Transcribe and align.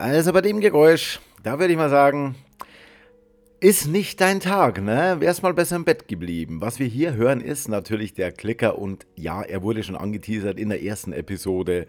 Also 0.00 0.32
bei 0.32 0.40
dem 0.40 0.60
Geräusch, 0.60 1.20
da 1.42 1.58
würde 1.58 1.74
ich 1.74 1.78
mal 1.78 1.90
sagen, 1.90 2.34
ist 3.60 3.86
nicht 3.86 4.18
dein 4.22 4.40
Tag, 4.40 4.80
ne? 4.80 5.16
Wär's 5.18 5.42
mal 5.42 5.52
besser 5.52 5.76
im 5.76 5.84
Bett 5.84 6.08
geblieben. 6.08 6.62
Was 6.62 6.78
wir 6.78 6.86
hier 6.86 7.12
hören, 7.12 7.42
ist 7.42 7.68
natürlich 7.68 8.14
der 8.14 8.32
Klicker 8.32 8.78
und 8.78 9.06
ja, 9.14 9.42
er 9.42 9.62
wurde 9.62 9.82
schon 9.82 9.96
angeteasert 9.96 10.58
in 10.58 10.70
der 10.70 10.82
ersten 10.82 11.12
Episode 11.12 11.86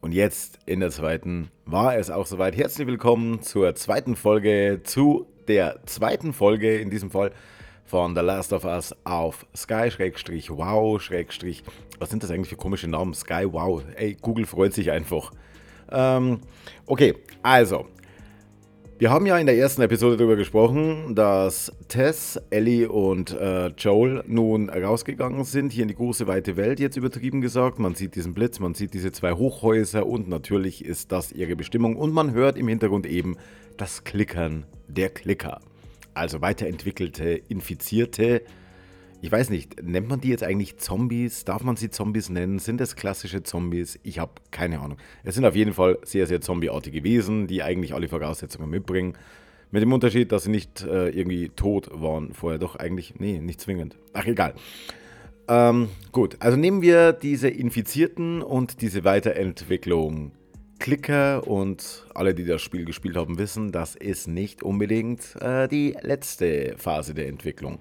und 0.00 0.12
jetzt 0.12 0.60
in 0.66 0.78
der 0.78 0.90
zweiten 0.90 1.50
war 1.64 1.96
es 1.96 2.10
auch 2.10 2.26
soweit. 2.26 2.56
Herzlich 2.56 2.86
willkommen 2.86 3.42
zur 3.42 3.74
zweiten 3.74 4.14
Folge, 4.14 4.82
zu 4.84 5.26
der 5.48 5.80
zweiten 5.84 6.32
Folge 6.32 6.78
in 6.78 6.90
diesem 6.90 7.10
Fall 7.10 7.32
von 7.84 8.14
The 8.14 8.22
Last 8.22 8.52
of 8.52 8.64
Us 8.66 8.94
auf 9.02 9.44
Sky 9.56 9.90
Wow 10.48 11.02
was 11.98 12.10
sind 12.10 12.22
das 12.22 12.30
eigentlich 12.30 12.50
für 12.50 12.56
komische 12.56 12.86
Namen? 12.86 13.14
Sky 13.14 13.46
Wow. 13.50 13.82
Ey, 13.96 14.16
Google 14.22 14.46
freut 14.46 14.74
sich 14.74 14.92
einfach. 14.92 15.32
Ähm, 15.90 16.40
okay, 16.86 17.14
also. 17.42 17.86
Wir 19.00 19.12
haben 19.12 19.26
ja 19.26 19.38
in 19.38 19.46
der 19.46 19.56
ersten 19.56 19.80
Episode 19.82 20.16
darüber 20.16 20.34
gesprochen, 20.34 21.14
dass 21.14 21.70
Tess, 21.86 22.36
Ellie 22.50 22.88
und 22.88 23.30
äh, 23.30 23.68
Joel 23.68 24.24
nun 24.26 24.68
rausgegangen 24.70 25.44
sind, 25.44 25.72
hier 25.72 25.82
in 25.82 25.88
die 25.88 25.94
große 25.94 26.26
weite 26.26 26.56
Welt, 26.56 26.80
jetzt 26.80 26.96
übertrieben 26.96 27.40
gesagt. 27.40 27.78
Man 27.78 27.94
sieht 27.94 28.16
diesen 28.16 28.34
Blitz, 28.34 28.58
man 28.58 28.74
sieht 28.74 28.94
diese 28.94 29.12
zwei 29.12 29.34
Hochhäuser 29.34 30.04
und 30.04 30.28
natürlich 30.28 30.84
ist 30.84 31.12
das 31.12 31.30
ihre 31.30 31.54
Bestimmung. 31.54 31.94
Und 31.94 32.12
man 32.12 32.32
hört 32.32 32.58
im 32.58 32.66
Hintergrund 32.66 33.06
eben 33.06 33.36
das 33.76 34.02
Klickern 34.02 34.66
der 34.88 35.10
Klicker. 35.10 35.60
Also 36.12 36.40
weiterentwickelte, 36.40 37.40
infizierte 37.48 38.42
ich 39.20 39.32
weiß 39.32 39.50
nicht, 39.50 39.82
nennt 39.82 40.08
man 40.08 40.20
die 40.20 40.28
jetzt 40.28 40.44
eigentlich 40.44 40.76
Zombies? 40.78 41.44
Darf 41.44 41.64
man 41.64 41.76
sie 41.76 41.90
Zombies 41.90 42.28
nennen? 42.28 42.58
Sind 42.60 42.80
das 42.80 42.94
klassische 42.94 43.42
Zombies? 43.42 43.98
Ich 44.04 44.20
habe 44.20 44.32
keine 44.52 44.80
Ahnung. 44.80 44.98
Es 45.24 45.34
sind 45.34 45.44
auf 45.44 45.56
jeden 45.56 45.72
Fall 45.72 45.98
sehr, 46.04 46.26
sehr 46.26 46.40
zombieartige 46.40 47.02
Wesen, 47.02 47.48
die 47.48 47.62
eigentlich 47.62 47.94
alle 47.94 48.08
Voraussetzungen 48.08 48.70
mitbringen. 48.70 49.14
Mit 49.70 49.82
dem 49.82 49.92
Unterschied, 49.92 50.30
dass 50.30 50.44
sie 50.44 50.50
nicht 50.50 50.82
äh, 50.82 51.08
irgendwie 51.08 51.48
tot 51.48 51.90
waren 51.92 52.32
vorher. 52.32 52.58
Doch 52.58 52.76
eigentlich, 52.76 53.14
nee, 53.18 53.40
nicht 53.40 53.60
zwingend. 53.60 53.96
Ach, 54.12 54.24
egal. 54.24 54.54
Ähm, 55.48 55.88
gut, 56.12 56.36
also 56.38 56.56
nehmen 56.56 56.80
wir 56.80 57.12
diese 57.12 57.48
Infizierten 57.48 58.42
und 58.42 58.80
diese 58.82 59.02
Weiterentwicklung. 59.04 60.32
Klicker 60.78 61.46
und 61.48 62.06
alle, 62.14 62.34
die 62.34 62.44
das 62.44 62.62
Spiel 62.62 62.84
gespielt 62.84 63.16
haben, 63.16 63.36
wissen, 63.36 63.72
das 63.72 63.96
ist 63.96 64.28
nicht 64.28 64.62
unbedingt 64.62 65.34
äh, 65.40 65.66
die 65.66 65.96
letzte 66.02 66.76
Phase 66.78 67.14
der 67.14 67.26
Entwicklung. 67.26 67.80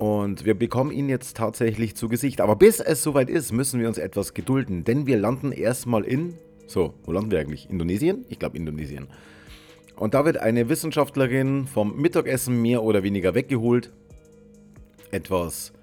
Und 0.00 0.46
wir 0.46 0.54
bekommen 0.54 0.92
ihn 0.92 1.10
jetzt 1.10 1.36
tatsächlich 1.36 1.94
zu 1.94 2.08
Gesicht. 2.08 2.40
Aber 2.40 2.56
bis 2.56 2.80
es 2.80 3.02
soweit 3.02 3.28
ist, 3.28 3.52
müssen 3.52 3.80
wir 3.80 3.86
uns 3.86 3.98
etwas 3.98 4.32
gedulden. 4.32 4.82
Denn 4.82 5.06
wir 5.06 5.18
landen 5.18 5.52
erstmal 5.52 6.04
in. 6.04 6.38
So, 6.66 6.94
wo 7.04 7.12
landen 7.12 7.30
wir 7.30 7.38
eigentlich? 7.38 7.68
Indonesien? 7.68 8.24
Ich 8.30 8.38
glaube 8.38 8.56
Indonesien. 8.56 9.08
Und 9.96 10.14
da 10.14 10.24
wird 10.24 10.38
eine 10.38 10.70
Wissenschaftlerin 10.70 11.66
vom 11.66 12.00
Mittagessen 12.00 12.62
mehr 12.62 12.82
oder 12.82 13.02
weniger 13.02 13.34
weggeholt. 13.34 13.92
Etwas, 15.10 15.74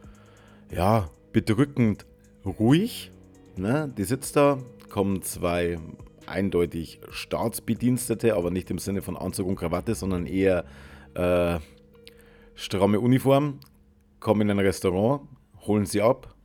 ja, 0.72 1.12
bedrückend 1.32 2.08
ruhig. 2.44 3.12
Ne? 3.56 3.94
Die 4.00 4.04
sitzt 4.04 4.36
da, 4.36 4.58
kommen 4.90 5.22
zwei 5.22 5.78
eindeutig 6.26 7.02
Staatsbedienstete, 7.12 8.36
aber 8.36 8.50
nicht 8.50 8.72
im 8.72 8.80
Sinne 8.80 9.04
von 9.04 9.16
Anzug 9.16 9.46
und 9.46 9.58
Krawatte, 9.58 9.94
sondern 9.94 10.26
eher 10.26 10.66
äh, 11.14 11.60
stramme 12.56 13.00
Uniform, 13.00 13.60
kommen 14.20 14.42
in 14.42 14.52
ein 14.52 14.60
Restaurant, 14.60 15.22
holen 15.66 15.86
sie 15.86 16.02
ab, 16.02 16.36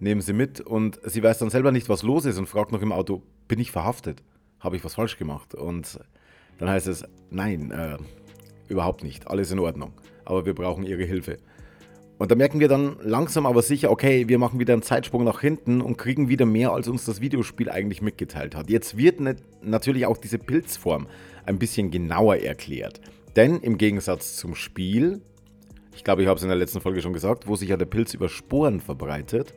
nehmen 0.00 0.20
sie 0.20 0.32
mit 0.32 0.60
und 0.60 1.00
sie 1.04 1.22
weiß 1.22 1.38
dann 1.38 1.50
selber 1.50 1.72
nicht, 1.72 1.88
was 1.88 2.02
los 2.02 2.24
ist 2.24 2.38
und 2.38 2.46
fragt 2.46 2.72
noch 2.72 2.82
im 2.82 2.92
Auto, 2.92 3.22
bin 3.48 3.60
ich 3.60 3.70
verhaftet? 3.70 4.22
Habe 4.60 4.76
ich 4.76 4.84
was 4.84 4.94
falsch 4.94 5.18
gemacht? 5.18 5.54
Und 5.54 6.00
dann 6.58 6.68
heißt 6.68 6.86
es, 6.86 7.04
nein, 7.30 7.70
äh, 7.70 7.98
überhaupt 8.68 9.02
nicht, 9.02 9.28
alles 9.28 9.50
in 9.50 9.58
Ordnung, 9.58 9.92
aber 10.24 10.46
wir 10.46 10.54
brauchen 10.54 10.84
ihre 10.84 11.04
Hilfe. 11.04 11.38
Und 12.18 12.30
da 12.30 12.36
merken 12.36 12.60
wir 12.60 12.68
dann 12.68 12.98
langsam 13.02 13.46
aber 13.46 13.62
sicher, 13.62 13.90
okay, 13.90 14.28
wir 14.28 14.38
machen 14.38 14.60
wieder 14.60 14.74
einen 14.74 14.82
Zeitsprung 14.82 15.24
nach 15.24 15.40
hinten 15.40 15.80
und 15.80 15.96
kriegen 15.98 16.28
wieder 16.28 16.46
mehr, 16.46 16.72
als 16.72 16.86
uns 16.86 17.04
das 17.04 17.20
Videospiel 17.20 17.68
eigentlich 17.68 18.00
mitgeteilt 18.00 18.54
hat. 18.54 18.70
Jetzt 18.70 18.96
wird 18.96 19.18
natürlich 19.60 20.06
auch 20.06 20.16
diese 20.16 20.38
Pilzform 20.38 21.08
ein 21.46 21.58
bisschen 21.58 21.90
genauer 21.90 22.36
erklärt. 22.36 23.00
Denn 23.34 23.58
im 23.58 23.76
Gegensatz 23.76 24.36
zum 24.36 24.54
Spiel 24.54 25.22
ich 25.94 26.04
glaube, 26.04 26.22
ich 26.22 26.28
habe 26.28 26.36
es 26.36 26.42
in 26.42 26.48
der 26.48 26.58
letzten 26.58 26.80
Folge 26.80 27.02
schon 27.02 27.12
gesagt, 27.12 27.46
wo 27.46 27.56
sich 27.56 27.68
ja 27.68 27.76
der 27.76 27.86
Pilz 27.86 28.14
über 28.14 28.28
Sporen 28.28 28.80
verbreitet, 28.80 29.54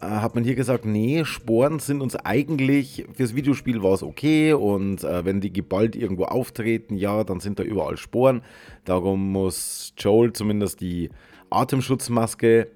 äh, 0.00 0.06
hat 0.06 0.34
man 0.34 0.44
hier 0.44 0.54
gesagt, 0.54 0.84
nee, 0.84 1.24
Sporen 1.24 1.78
sind 1.78 2.00
uns 2.00 2.16
eigentlich, 2.16 3.06
fürs 3.14 3.34
Videospiel 3.34 3.82
war 3.82 3.92
es 3.92 4.02
okay 4.02 4.52
und 4.52 5.04
äh, 5.04 5.24
wenn 5.24 5.40
die 5.40 5.52
geballt 5.52 5.96
irgendwo 5.96 6.24
auftreten, 6.24 6.96
ja, 6.96 7.24
dann 7.24 7.40
sind 7.40 7.58
da 7.58 7.62
überall 7.62 7.96
Sporen. 7.96 8.42
Darum 8.84 9.32
muss 9.32 9.94
Joel 9.98 10.32
zumindest 10.32 10.80
die 10.80 11.10
Atemschutzmaske 11.50 12.68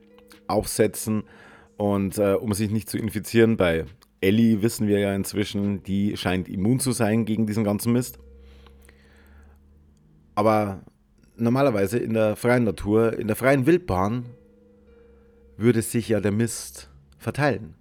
aufsetzen 0.46 1.24
und 1.76 2.18
äh, 2.18 2.34
um 2.34 2.52
sich 2.52 2.70
nicht 2.70 2.88
zu 2.88 2.98
infizieren, 2.98 3.56
bei 3.56 3.84
Ellie 4.20 4.62
wissen 4.62 4.88
wir 4.88 4.98
ja 4.98 5.14
inzwischen, 5.14 5.82
die 5.82 6.16
scheint 6.16 6.48
immun 6.48 6.80
zu 6.80 6.92
sein 6.92 7.24
gegen 7.24 7.46
diesen 7.46 7.64
ganzen 7.64 7.92
Mist. 7.92 8.18
Aber 10.34 10.82
normalerweise 11.38 11.99
in 11.99 12.15
der 12.15 12.37
freien 12.37 12.65
Natur, 12.65 13.19
in 13.19 13.26
der 13.26 13.37
freien 13.37 13.66
Wildbahn, 13.66 14.26
würde 15.56 15.82
sich 15.82 16.09
ja 16.09 16.21
der 16.21 16.32
Mist 16.32 16.91
verteilen. 17.19 17.75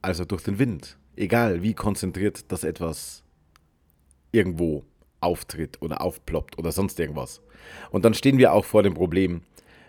Also 0.00 0.24
durch 0.24 0.42
den 0.42 0.58
Wind. 0.58 0.98
Egal 1.16 1.62
wie 1.62 1.74
konzentriert 1.74 2.50
das 2.50 2.64
etwas 2.64 3.22
irgendwo 4.32 4.84
auftritt 5.20 5.80
oder 5.80 6.00
aufploppt 6.00 6.58
oder 6.58 6.72
sonst 6.72 6.98
irgendwas. 6.98 7.42
Und 7.90 8.04
dann 8.04 8.14
stehen 8.14 8.38
wir 8.38 8.52
auch 8.52 8.64
vor 8.64 8.82
dem 8.82 8.94
Problem, 8.94 9.42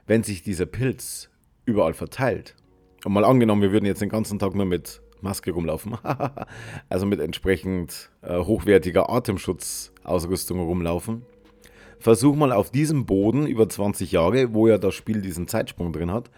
wenn 0.06 0.24
sich 0.24 0.44
dieser 0.44 0.66
Pilz 0.66 1.30
überall 1.66 1.94
verteilt. 1.94 2.56
Und 3.04 3.14
mal 3.14 3.26
angenommen, 3.26 3.62
wir 3.62 3.72
würden 3.72 3.86
jetzt 3.86 4.02
den 4.02 4.10
ganzen 4.10 4.40
Tag 4.40 4.54
nur 4.56 4.66
mit 4.66 5.02
Maske 5.22 5.52
rumlaufen, 5.52 5.98
also 6.90 7.06
mit 7.06 7.20
entsprechend 7.20 8.12
äh, 8.22 8.38
hochwertiger 8.38 9.10
Atemschutzausrüstung 9.10 10.60
rumlaufen, 10.60 11.26
versuch 12.04 12.36
mal 12.36 12.52
auf 12.52 12.70
diesem 12.70 13.06
Boden 13.06 13.48
über 13.48 13.70
20 13.70 14.12
Jahre, 14.12 14.54
wo 14.54 14.68
ja 14.68 14.78
das 14.78 14.94
Spiel 14.94 15.22
diesen 15.22 15.48
Zeitsprung 15.48 15.94
drin 15.94 16.12
hat, 16.12 16.30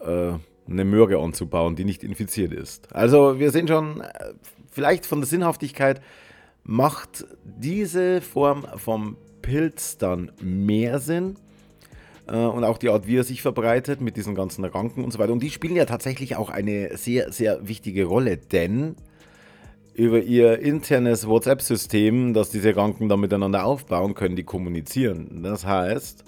äh, 0.00 0.34
eine 0.70 0.84
Möhre 0.84 1.18
anzubauen, 1.18 1.76
die 1.76 1.86
nicht 1.86 2.04
infiziert 2.04 2.52
ist. 2.52 2.94
Also 2.94 3.38
wir 3.38 3.50
sehen 3.50 3.66
schon, 3.66 4.02
äh, 4.02 4.08
vielleicht 4.70 5.06
von 5.06 5.20
der 5.20 5.26
Sinnhaftigkeit 5.26 6.02
macht 6.62 7.24
diese 7.42 8.20
Form 8.20 8.66
vom 8.76 9.16
Pilz 9.40 9.96
dann 9.96 10.30
mehr 10.42 10.98
Sinn. 10.98 11.36
Äh, 12.26 12.36
und 12.36 12.64
auch 12.64 12.76
die 12.76 12.90
Art, 12.90 13.06
wie 13.06 13.16
er 13.16 13.24
sich 13.24 13.40
verbreitet 13.40 14.02
mit 14.02 14.18
diesen 14.18 14.34
ganzen 14.34 14.62
Ranken 14.66 15.04
und 15.04 15.10
so 15.10 15.18
weiter. 15.18 15.32
Und 15.32 15.42
die 15.42 15.50
spielen 15.50 15.74
ja 15.74 15.86
tatsächlich 15.86 16.36
auch 16.36 16.50
eine 16.50 16.98
sehr, 16.98 17.32
sehr 17.32 17.66
wichtige 17.66 18.04
Rolle, 18.04 18.36
denn 18.36 18.94
über 19.98 20.22
ihr 20.22 20.60
internes 20.60 21.26
WhatsApp-System, 21.26 22.32
das 22.32 22.50
diese 22.50 22.76
Ranken 22.76 23.08
dann 23.08 23.18
miteinander 23.18 23.64
aufbauen, 23.64 24.14
können 24.14 24.36
die 24.36 24.44
kommunizieren. 24.44 25.42
Das 25.42 25.66
heißt, 25.66 26.22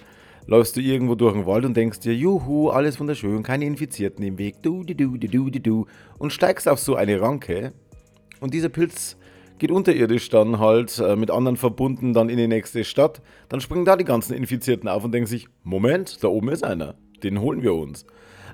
läufst 0.47 0.77
du 0.77 0.81
irgendwo 0.81 1.15
durch 1.15 1.35
den 1.35 1.47
Wald 1.47 1.65
und 1.65 1.77
denkst 1.77 2.01
dir, 2.01 2.13
juhu, 2.13 2.71
alles 2.71 2.99
wunderschön, 2.99 3.45
keine 3.45 3.67
Infizierten 3.67 4.25
im 4.25 4.39
Weg, 4.39 4.57
du, 4.63 4.83
du, 4.83 4.97
du, 4.97 5.17
du, 5.17 5.51
du, 5.51 5.61
du, 5.61 5.87
und 6.19 6.33
steigst 6.33 6.69
auf 6.69 6.81
so 6.81 6.97
eine 6.97 7.21
Ranke 7.21 7.73
und 8.41 8.55
dieser 8.55 8.71
Pilz 8.71 9.17
geht 9.61 9.71
unterirdisch 9.71 10.29
dann 10.31 10.59
halt 10.59 10.99
äh, 10.99 11.15
mit 11.15 11.31
anderen 11.31 11.57
verbunden 11.57 12.13
dann 12.13 12.29
in 12.29 12.39
die 12.39 12.49
nächste 12.49 12.83
Stadt, 12.83 13.23
dann 13.49 13.61
springen 13.61 13.85
da 13.85 13.95
die 13.95 14.05
ganzen 14.05 14.35
Infizierten 14.35 14.89
auf 14.89 15.05
und 15.05 15.13
denken 15.13 15.29
sich, 15.29 15.47
Moment, 15.63 16.25
da 16.25 16.29
oben 16.29 16.49
ist 16.49 16.65
einer, 16.65 16.97
den 17.23 17.41
holen 17.41 17.63
wir 17.63 17.75
uns. 17.75 18.05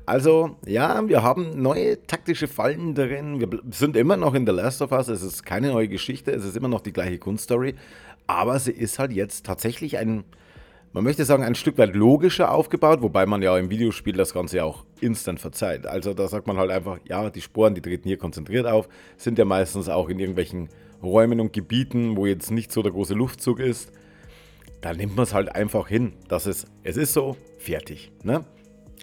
Also, 0.07 0.57
ja, 0.65 1.07
wir 1.09 1.25
haben 1.25 1.61
neue 1.61 2.01
taktische 2.07 2.47
Fallen 2.47 2.95
drin. 2.95 3.41
Wir 3.41 3.49
sind 3.73 3.97
immer 3.97 4.17
noch 4.17 4.35
in 4.35 4.47
The 4.47 4.53
Last 4.53 4.81
of 4.81 4.93
Us. 4.93 5.09
Es 5.09 5.23
ist 5.23 5.45
keine 5.45 5.73
neue 5.73 5.89
Geschichte. 5.89 6.31
Es 6.31 6.45
ist 6.45 6.57
immer 6.57 6.69
noch 6.69 6.81
die 6.81 6.93
gleiche 6.93 7.19
Grundstory. 7.19 7.75
Aber 8.29 8.59
sie 8.61 8.71
ist 8.71 9.01
halt 9.01 9.11
jetzt 9.11 9.45
tatsächlich 9.45 9.99
ein, 9.99 10.23
man 10.93 11.03
möchte 11.03 11.25
sagen, 11.25 11.43
ein 11.43 11.57
Stück 11.57 11.77
weit 11.79 11.97
logischer 11.97 12.53
aufgebaut, 12.53 13.03
wobei 13.03 13.27
man 13.27 13.43
ja 13.43 13.59
im 13.59 13.69
Videospiel 13.69 14.15
das 14.15 14.33
Ganze 14.33 14.63
auch 14.63 14.85
instant 15.01 15.41
verzeiht. 15.41 15.89
Also 15.89 16.15
da 16.15 16.29
sagt 16.29 16.47
man 16.47 16.57
halt 16.57 16.71
einfach, 16.71 16.99
ja, 17.09 17.29
die 17.29 17.43
Sporen, 17.43 17.75
die 17.75 17.83
treten 17.83 18.09
hier 18.09 18.17
konzentriert 18.17 18.67
auf, 18.67 18.89
sind 19.17 19.39
ja 19.39 19.45
meistens 19.45 19.89
auch 19.89 20.09
in 20.09 20.21
irgendwelchen 20.21 20.69
Räumen 21.03 21.41
und 21.41 21.53
Gebieten, 21.53 22.17
wo 22.17 22.27
jetzt 22.27 22.53
nicht 22.53 22.71
so 22.71 22.81
der 22.83 22.93
große 22.93 23.15
Luftzug 23.15 23.59
ist. 23.59 23.91
Da 24.83 24.93
nimmt 24.93 25.17
man 25.17 25.25
es 25.25 25.35
halt 25.35 25.53
einfach 25.53 25.89
hin, 25.89 26.13
dass 26.29 26.47
es, 26.47 26.67
es 26.85 26.97
ist 26.97 27.13
so, 27.13 27.37
fertig. 27.59 28.13
Ne? 28.23 28.45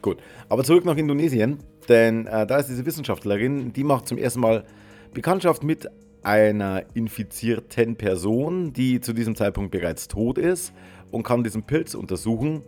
Gut, 0.02 0.18
aber 0.50 0.64
zurück 0.64 0.86
nach 0.86 0.98
Indonesien, 0.98 1.60
denn 1.88 2.28
äh, 2.28 2.46
da 2.46 2.58
ist 2.58 2.68
diese 2.68 2.86
Wissenschaftlerin, 2.86 3.74
die 3.74 3.84
macht 3.84 4.08
zum 4.08 4.18
ersten 4.18 4.42
Mal 4.42 4.66
Bekanntschaft 5.14 5.64
mit 5.64 5.90
einer 6.24 6.84
infizierten 6.94 7.96
Person, 7.96 8.74
die 8.74 9.02
zu 9.02 9.14
diesem 9.14 9.36
Zeitpunkt 9.36 9.72
bereits 9.72 10.08
tot 10.08 10.38
ist 10.38 10.74
und 11.12 11.24
kann 11.24 11.44
diesen 11.44 11.64
Pilz 11.64 11.96
untersuchen, 11.96 12.64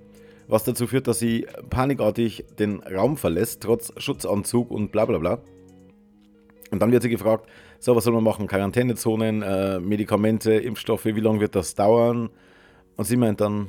was 0.47 0.63
dazu 0.63 0.87
führt, 0.87 1.07
dass 1.07 1.19
sie 1.19 1.47
panikartig 1.69 2.45
den 2.59 2.81
Raum 2.81 3.17
verlässt, 3.17 3.63
trotz 3.63 3.91
Schutzanzug 3.97 4.71
und 4.71 4.91
bla 4.91 5.05
bla 5.05 5.17
bla. 5.17 5.39
Und 6.71 6.81
dann 6.81 6.91
wird 6.91 7.03
sie 7.03 7.09
gefragt, 7.09 7.49
So, 7.79 7.95
was 7.95 8.03
soll 8.03 8.13
man 8.13 8.23
machen? 8.23 8.47
Quarantänezonen, 8.47 9.41
äh, 9.41 9.79
Medikamente, 9.79 10.53
Impfstoffe, 10.53 11.05
wie 11.05 11.19
lange 11.19 11.39
wird 11.39 11.55
das 11.55 11.75
dauern? 11.75 12.29
Und 12.97 13.05
sie 13.05 13.17
meint 13.17 13.41
dann, 13.41 13.67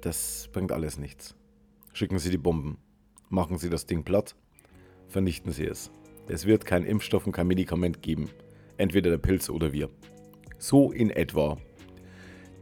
das 0.00 0.48
bringt 0.52 0.72
alles 0.72 0.98
nichts. 0.98 1.34
Schicken 1.94 2.18
Sie 2.18 2.30
die 2.30 2.38
Bomben, 2.38 2.78
machen 3.30 3.56
Sie 3.56 3.70
das 3.70 3.86
Ding 3.86 4.02
platt, 4.02 4.34
vernichten 5.06 5.52
Sie 5.52 5.64
es. 5.64 5.92
Es 6.26 6.44
wird 6.44 6.66
kein 6.66 6.84
Impfstoff 6.84 7.24
und 7.24 7.32
kein 7.32 7.46
Medikament 7.46 8.02
geben. 8.02 8.30
Entweder 8.76 9.10
der 9.10 9.18
Pilz 9.18 9.48
oder 9.48 9.72
wir. 9.72 9.88
So 10.58 10.90
in 10.90 11.10
etwa 11.10 11.56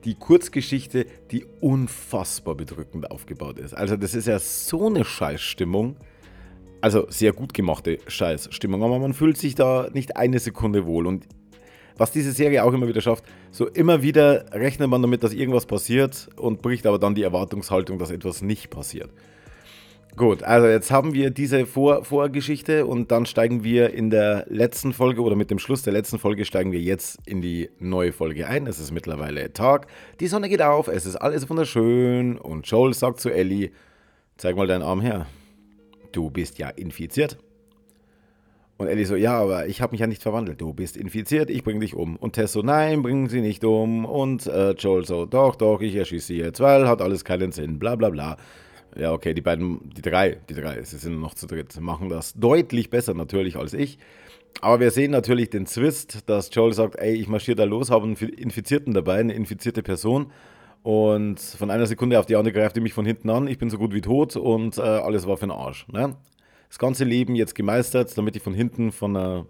die 0.04 0.16
Kurzgeschichte, 0.16 1.06
die 1.30 1.46
unfassbar 1.62 2.56
bedrückend 2.56 3.10
aufgebaut 3.10 3.58
ist. 3.58 3.72
Also 3.72 3.96
das 3.96 4.14
ist 4.14 4.26
ja 4.26 4.38
so 4.38 4.88
eine 4.88 5.02
Scheißstimmung. 5.02 5.96
Also 6.82 7.06
sehr 7.08 7.32
gut 7.32 7.54
gemachte 7.54 8.00
Scheißstimmung, 8.08 8.82
aber 8.82 8.98
man 8.98 9.14
fühlt 9.14 9.38
sich 9.38 9.54
da 9.54 9.88
nicht 9.94 10.14
eine 10.18 10.40
Sekunde 10.40 10.84
wohl. 10.84 11.06
Und 11.06 11.26
was 12.02 12.10
diese 12.10 12.32
Serie 12.32 12.64
auch 12.64 12.72
immer 12.72 12.88
wieder 12.88 13.00
schafft, 13.00 13.24
so 13.52 13.68
immer 13.68 14.02
wieder 14.02 14.46
rechnet 14.50 14.90
man 14.90 15.02
damit, 15.02 15.22
dass 15.22 15.32
irgendwas 15.32 15.66
passiert 15.66 16.28
und 16.34 16.60
bricht 16.60 16.84
aber 16.84 16.98
dann 16.98 17.14
die 17.14 17.22
Erwartungshaltung, 17.22 18.00
dass 18.00 18.10
etwas 18.10 18.42
nicht 18.42 18.70
passiert. 18.70 19.08
Gut, 20.16 20.42
also 20.42 20.66
jetzt 20.66 20.90
haben 20.90 21.14
wir 21.14 21.30
diese 21.30 21.64
Vor 21.64 22.04
Vorgeschichte 22.04 22.86
und 22.86 23.12
dann 23.12 23.24
steigen 23.24 23.62
wir 23.62 23.94
in 23.94 24.10
der 24.10 24.46
letzten 24.48 24.92
Folge 24.92 25.22
oder 25.22 25.36
mit 25.36 25.52
dem 25.52 25.60
Schluss 25.60 25.82
der 25.82 25.92
letzten 25.92 26.18
Folge 26.18 26.44
steigen 26.44 26.72
wir 26.72 26.80
jetzt 26.80 27.20
in 27.24 27.40
die 27.40 27.70
neue 27.78 28.12
Folge 28.12 28.48
ein. 28.48 28.66
Es 28.66 28.80
ist 28.80 28.90
mittlerweile 28.90 29.52
Tag, 29.52 29.86
die 30.18 30.26
Sonne 30.26 30.48
geht 30.48 30.60
auf, 30.60 30.88
es 30.88 31.06
ist 31.06 31.14
alles 31.14 31.48
wunderschön 31.48 32.36
und 32.36 32.66
Joel 32.66 32.94
sagt 32.94 33.20
zu 33.20 33.30
Ellie, 33.30 33.70
zeig 34.38 34.56
mal 34.56 34.66
deinen 34.66 34.82
Arm 34.82 35.02
her. 35.02 35.26
Du 36.10 36.30
bist 36.30 36.58
ja 36.58 36.68
infiziert. 36.68 37.38
Und 38.82 38.88
Ellie 38.88 39.06
so, 39.06 39.14
ja, 39.14 39.38
aber 39.38 39.68
ich 39.68 39.80
habe 39.80 39.92
mich 39.92 40.00
ja 40.00 40.08
nicht 40.08 40.24
verwandelt. 40.24 40.60
Du 40.60 40.72
bist 40.72 40.96
infiziert, 40.96 41.50
ich 41.50 41.62
bringe 41.62 41.78
dich 41.78 41.94
um. 41.94 42.16
Und 42.16 42.32
Tess 42.32 42.52
so, 42.52 42.62
nein, 42.62 43.02
bringen 43.02 43.28
sie 43.28 43.40
nicht 43.40 43.62
um. 43.64 44.04
Und 44.04 44.48
äh, 44.48 44.72
Joel 44.72 45.06
so, 45.06 45.24
doch, 45.24 45.54
doch, 45.54 45.80
ich 45.80 45.94
erschieße 45.94 46.26
sie 46.26 46.38
jetzt, 46.38 46.58
weil 46.58 46.88
hat 46.88 47.00
alles 47.00 47.24
keinen 47.24 47.52
Sinn, 47.52 47.78
bla 47.78 47.94
bla 47.94 48.10
bla. 48.10 48.36
Ja, 48.98 49.12
okay, 49.12 49.34
die 49.34 49.40
beiden, 49.40 49.88
die 49.96 50.02
drei, 50.02 50.38
die 50.48 50.54
drei, 50.54 50.82
sie 50.82 50.96
sind 50.96 51.20
noch 51.20 51.34
zu 51.34 51.46
dritt, 51.46 51.80
machen 51.80 52.08
das 52.08 52.34
deutlich 52.34 52.90
besser 52.90 53.14
natürlich 53.14 53.54
als 53.54 53.72
ich. 53.72 53.98
Aber 54.60 54.80
wir 54.80 54.90
sehen 54.90 55.12
natürlich 55.12 55.48
den 55.48 55.66
Zwist, 55.66 56.28
dass 56.28 56.52
Joel 56.52 56.72
sagt, 56.72 56.96
ey, 56.96 57.14
ich 57.14 57.28
marschiere 57.28 57.54
da 57.54 57.64
los, 57.64 57.88
habe 57.88 58.06
einen 58.06 58.16
Infizierten 58.16 58.94
dabei, 58.94 59.20
eine 59.20 59.34
infizierte 59.34 59.84
Person. 59.84 60.32
Und 60.82 61.38
von 61.38 61.70
einer 61.70 61.86
Sekunde 61.86 62.18
auf 62.18 62.26
die 62.26 62.34
andere 62.34 62.52
greift 62.52 62.76
er 62.76 62.82
mich 62.82 62.94
von 62.94 63.06
hinten 63.06 63.30
an, 63.30 63.46
ich 63.46 63.58
bin 63.58 63.70
so 63.70 63.78
gut 63.78 63.94
wie 63.94 64.00
tot 64.00 64.34
und 64.34 64.76
äh, 64.76 64.80
alles 64.80 65.28
war 65.28 65.36
für 65.36 65.46
den 65.46 65.52
Arsch. 65.52 65.86
Ne? 65.86 66.16
Das 66.72 66.78
ganze 66.78 67.04
Leben 67.04 67.34
jetzt 67.34 67.54
gemeistert, 67.54 68.16
damit 68.16 68.34
ich 68.34 68.42
von 68.42 68.54
hinten 68.54 68.92
von 68.92 69.14
einer 69.14 69.44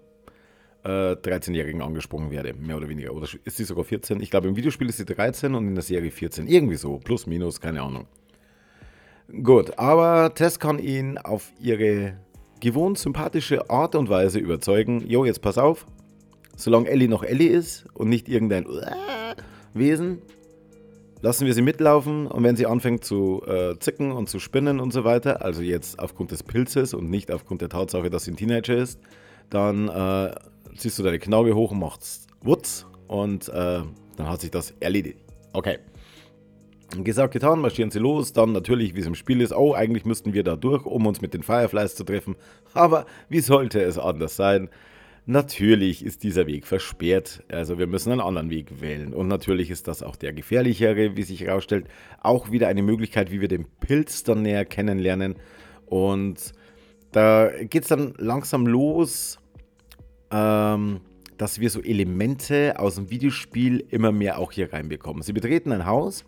äh, 0.83 1.13
13-Jährigen 1.13 1.81
angesprungen 1.81 2.33
werde, 2.33 2.53
mehr 2.53 2.77
oder 2.77 2.89
weniger. 2.89 3.15
Oder 3.15 3.29
ist 3.45 3.57
sie 3.57 3.63
sogar 3.63 3.85
14? 3.85 4.21
Ich 4.21 4.29
glaube, 4.29 4.49
im 4.49 4.57
Videospiel 4.57 4.89
ist 4.89 4.97
sie 4.97 5.05
13 5.05 5.55
und 5.55 5.69
in 5.69 5.77
der 5.77 5.85
Serie 5.85 6.11
14. 6.11 6.49
Irgendwie 6.49 6.75
so, 6.75 6.99
plus, 6.99 7.29
minus, 7.29 7.61
keine 7.61 7.83
Ahnung. 7.83 8.09
Gut, 9.45 9.79
aber 9.79 10.35
Tess 10.35 10.59
kann 10.59 10.81
ihn 10.81 11.17
auf 11.17 11.53
ihre 11.61 12.19
gewohnt 12.59 12.99
sympathische 12.99 13.71
Art 13.71 13.95
und 13.95 14.09
Weise 14.09 14.41
überzeugen. 14.41 15.07
Jo, 15.07 15.25
jetzt 15.25 15.43
pass 15.43 15.59
auf. 15.59 15.87
Solange 16.57 16.89
Ellie 16.89 17.09
noch 17.09 17.23
Ellie 17.23 17.51
ist 17.51 17.87
und 17.95 18.09
nicht 18.09 18.29
irgendein 18.29 18.67
Wesen, 19.75 20.23
lassen 21.23 21.47
wir 21.47 21.55
sie 21.55 21.63
mitlaufen 21.63 22.27
und 22.27 22.43
wenn 22.43 22.57
sie 22.57 22.67
anfängt 22.67 23.05
zu 23.05 23.43
äh, 23.47 23.79
zicken 23.79 24.13
und 24.13 24.29
zu 24.29 24.41
spinnen 24.41 24.81
und 24.81 24.93
so 24.93 25.05
weiter, 25.05 25.43
also 25.43 25.63
jetzt 25.63 25.99
aufgrund 25.99 26.33
des 26.33 26.43
Pilzes 26.43 26.93
und 26.93 27.09
nicht 27.09 27.31
aufgrund 27.31 27.63
der 27.63 27.69
Tatsache, 27.69 28.11
dass 28.11 28.25
sie 28.25 28.33
ein 28.33 28.37
Teenager 28.37 28.77
ist, 28.77 29.01
dann 29.49 29.89
äh, 29.89 30.35
ziehst 30.77 30.99
du 30.99 31.03
deine 31.03 31.21
Knaube 31.21 31.55
hoch 31.55 31.71
und 31.71 31.79
machst 31.79 32.27
Wutz 32.43 32.87
und 33.07 33.49
äh, 33.49 33.83
dann 34.17 34.29
hat 34.29 34.41
sich 34.41 34.51
das 34.51 34.75
erledigt. 34.81 35.19
Okay. 35.53 35.79
Gesagt, 37.05 37.33
getan, 37.33 37.61
marschieren 37.61 37.91
sie 37.91 38.01
los. 38.01 38.35
Dann 38.35 38.53
natürlich, 38.53 38.95
wie 38.95 39.01
es 39.01 39.07
im 39.07 39.15
Spiel 39.15 39.41
ist, 39.41 39.55
oh, 39.55 39.73
eigentlich 39.73 40.05
müssten 40.05 40.35
wir 40.35 40.43
da 40.43 40.57
durch, 40.57 40.85
um 40.85 41.07
uns 41.07 41.23
mit 41.23 41.33
den 41.33 41.43
Fireflies 41.43 41.95
zu 41.95 42.05
treffen. 42.05 42.37
Aber 42.75 43.07
wie 43.31 43.41
sollte 43.41 43.81
es 43.81 43.97
anders 43.99 44.37
sein? 44.37 44.69
Natürlich 45.25 46.05
ist 46.05 46.25
dieser 46.25 46.49
Weg 46.49 46.67
versperrt, 46.67 47.45
also 47.49 47.79
wir 47.79 47.87
müssen 47.87 48.11
einen 48.11 48.21
anderen 48.21 48.51
Weg 48.51 48.81
wählen. 48.81 49.15
Und 49.15 49.29
natürlich 49.29 49.71
ist 49.71 49.87
das 49.87 50.03
auch 50.03 50.17
der 50.17 50.33
gefährlichere, 50.33 51.17
wie 51.17 51.23
sich 51.23 51.43
herausstellt. 51.43 51.87
Auch 52.21 52.51
wieder 52.51 52.67
eine 52.67 52.83
Möglichkeit, 52.83 53.31
wie 53.31 53.41
wir 53.41 53.49
den 53.49 53.67
Pilz 53.81 54.25
dann 54.25 54.43
näher 54.43 54.65
kennenlernen. 54.65 55.37
Und 55.87 56.53
da 57.13 57.51
geht 57.63 57.83
es 57.83 57.89
dann 57.89 58.15
langsam 58.19 58.67
los, 58.67 59.39
ähm, 60.33 61.01
dass 61.39 61.61
wir 61.61 61.71
so 61.71 61.81
Elemente 61.81 62.79
aus 62.81 62.97
dem 62.97 63.11
Videospiel 63.11 63.85
immer 63.91 64.11
mehr 64.11 64.39
auch 64.39 64.51
hier 64.51 64.73
reinbekommen. 64.73 65.23
Sie 65.23 65.33
betreten 65.33 65.71
ein 65.71 65.87
Haus 65.87 66.25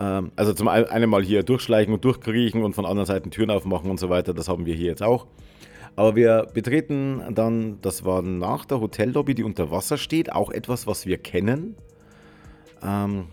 ähm, 0.00 0.32
also 0.34 0.54
zum 0.54 0.68
einen 0.68 1.10
mal 1.10 1.22
hier 1.22 1.42
durchschleichen 1.42 1.92
und 1.92 2.04
durchkriechen 2.04 2.62
und 2.62 2.74
von 2.74 2.86
anderen 2.86 3.06
Seiten 3.06 3.30
Türen 3.30 3.50
aufmachen 3.50 3.90
und 3.90 4.00
so 4.00 4.08
weiter. 4.08 4.32
Das 4.32 4.48
haben 4.48 4.64
wir 4.64 4.74
hier 4.74 4.86
jetzt 4.86 5.02
auch. 5.02 5.26
Aber 6.00 6.16
wir 6.16 6.46
betreten 6.54 7.20
dann, 7.34 7.78
das 7.82 8.06
war 8.06 8.22
nach 8.22 8.64
der 8.64 8.80
Hotellobby, 8.80 9.34
die 9.34 9.44
unter 9.44 9.70
Wasser 9.70 9.98
steht, 9.98 10.32
auch 10.32 10.50
etwas, 10.50 10.86
was 10.86 11.04
wir 11.04 11.18
kennen. 11.18 11.76
Ähm, 12.82 13.26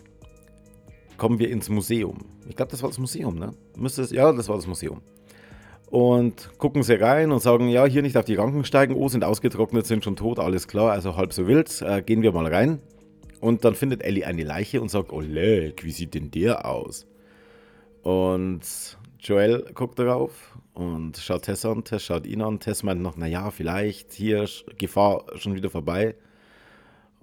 kommen 1.15 1.39
wir 1.39 1.49
ins 1.49 1.69
Museum. 1.69 2.17
Ich 2.49 2.57
glaube, 2.57 2.69
das 2.71 2.81
war 2.81 2.89
das 2.89 2.99
Museum, 2.99 3.39
ne? 3.39 3.53
Müsste 3.77 4.01
es, 4.01 4.11
ja, 4.11 4.33
das 4.33 4.49
war 4.49 4.57
das 4.57 4.67
Museum. 4.67 4.99
Und 5.89 6.49
gucken 6.57 6.83
sie 6.83 6.99
rein 6.99 7.31
und 7.31 7.39
sagen, 7.39 7.69
ja, 7.69 7.85
hier 7.85 8.01
nicht 8.01 8.17
auf 8.17 8.25
die 8.25 8.35
Ranken 8.35 8.65
steigen, 8.65 8.95
oh, 8.95 9.07
sind 9.07 9.23
ausgetrocknet, 9.23 9.85
sind 9.85 10.03
schon 10.03 10.17
tot, 10.17 10.37
alles 10.37 10.67
klar, 10.67 10.91
also 10.91 11.15
halb 11.15 11.31
so 11.31 11.47
wild, 11.47 11.81
äh, 11.81 12.01
gehen 12.01 12.21
wir 12.21 12.33
mal 12.33 12.53
rein. 12.53 12.81
Und 13.39 13.63
dann 13.63 13.75
findet 13.75 14.03
Ellie 14.03 14.27
eine 14.27 14.43
Leiche 14.43 14.81
und 14.81 14.91
sagt, 14.91 15.13
oh 15.13 15.21
leck, 15.21 15.85
wie 15.85 15.91
sieht 15.91 16.15
denn 16.15 16.31
der 16.31 16.65
aus? 16.65 17.07
Und 18.03 18.59
Joel 19.19 19.71
guckt 19.73 19.99
darauf 19.99 20.57
und 20.77 21.17
schaut 21.17 21.41
Tess 21.43 21.65
an, 21.65 21.83
Tess 21.83 22.03
schaut 22.03 22.27
ihn 22.27 22.41
an. 22.41 22.59
Tess 22.59 22.83
meint 22.83 23.01
noch, 23.01 23.17
naja, 23.17 23.49
vielleicht 23.49 24.13
hier 24.13 24.47
Gefahr 24.77 25.25
schon 25.35 25.55
wieder 25.55 25.71
vorbei. 25.71 26.15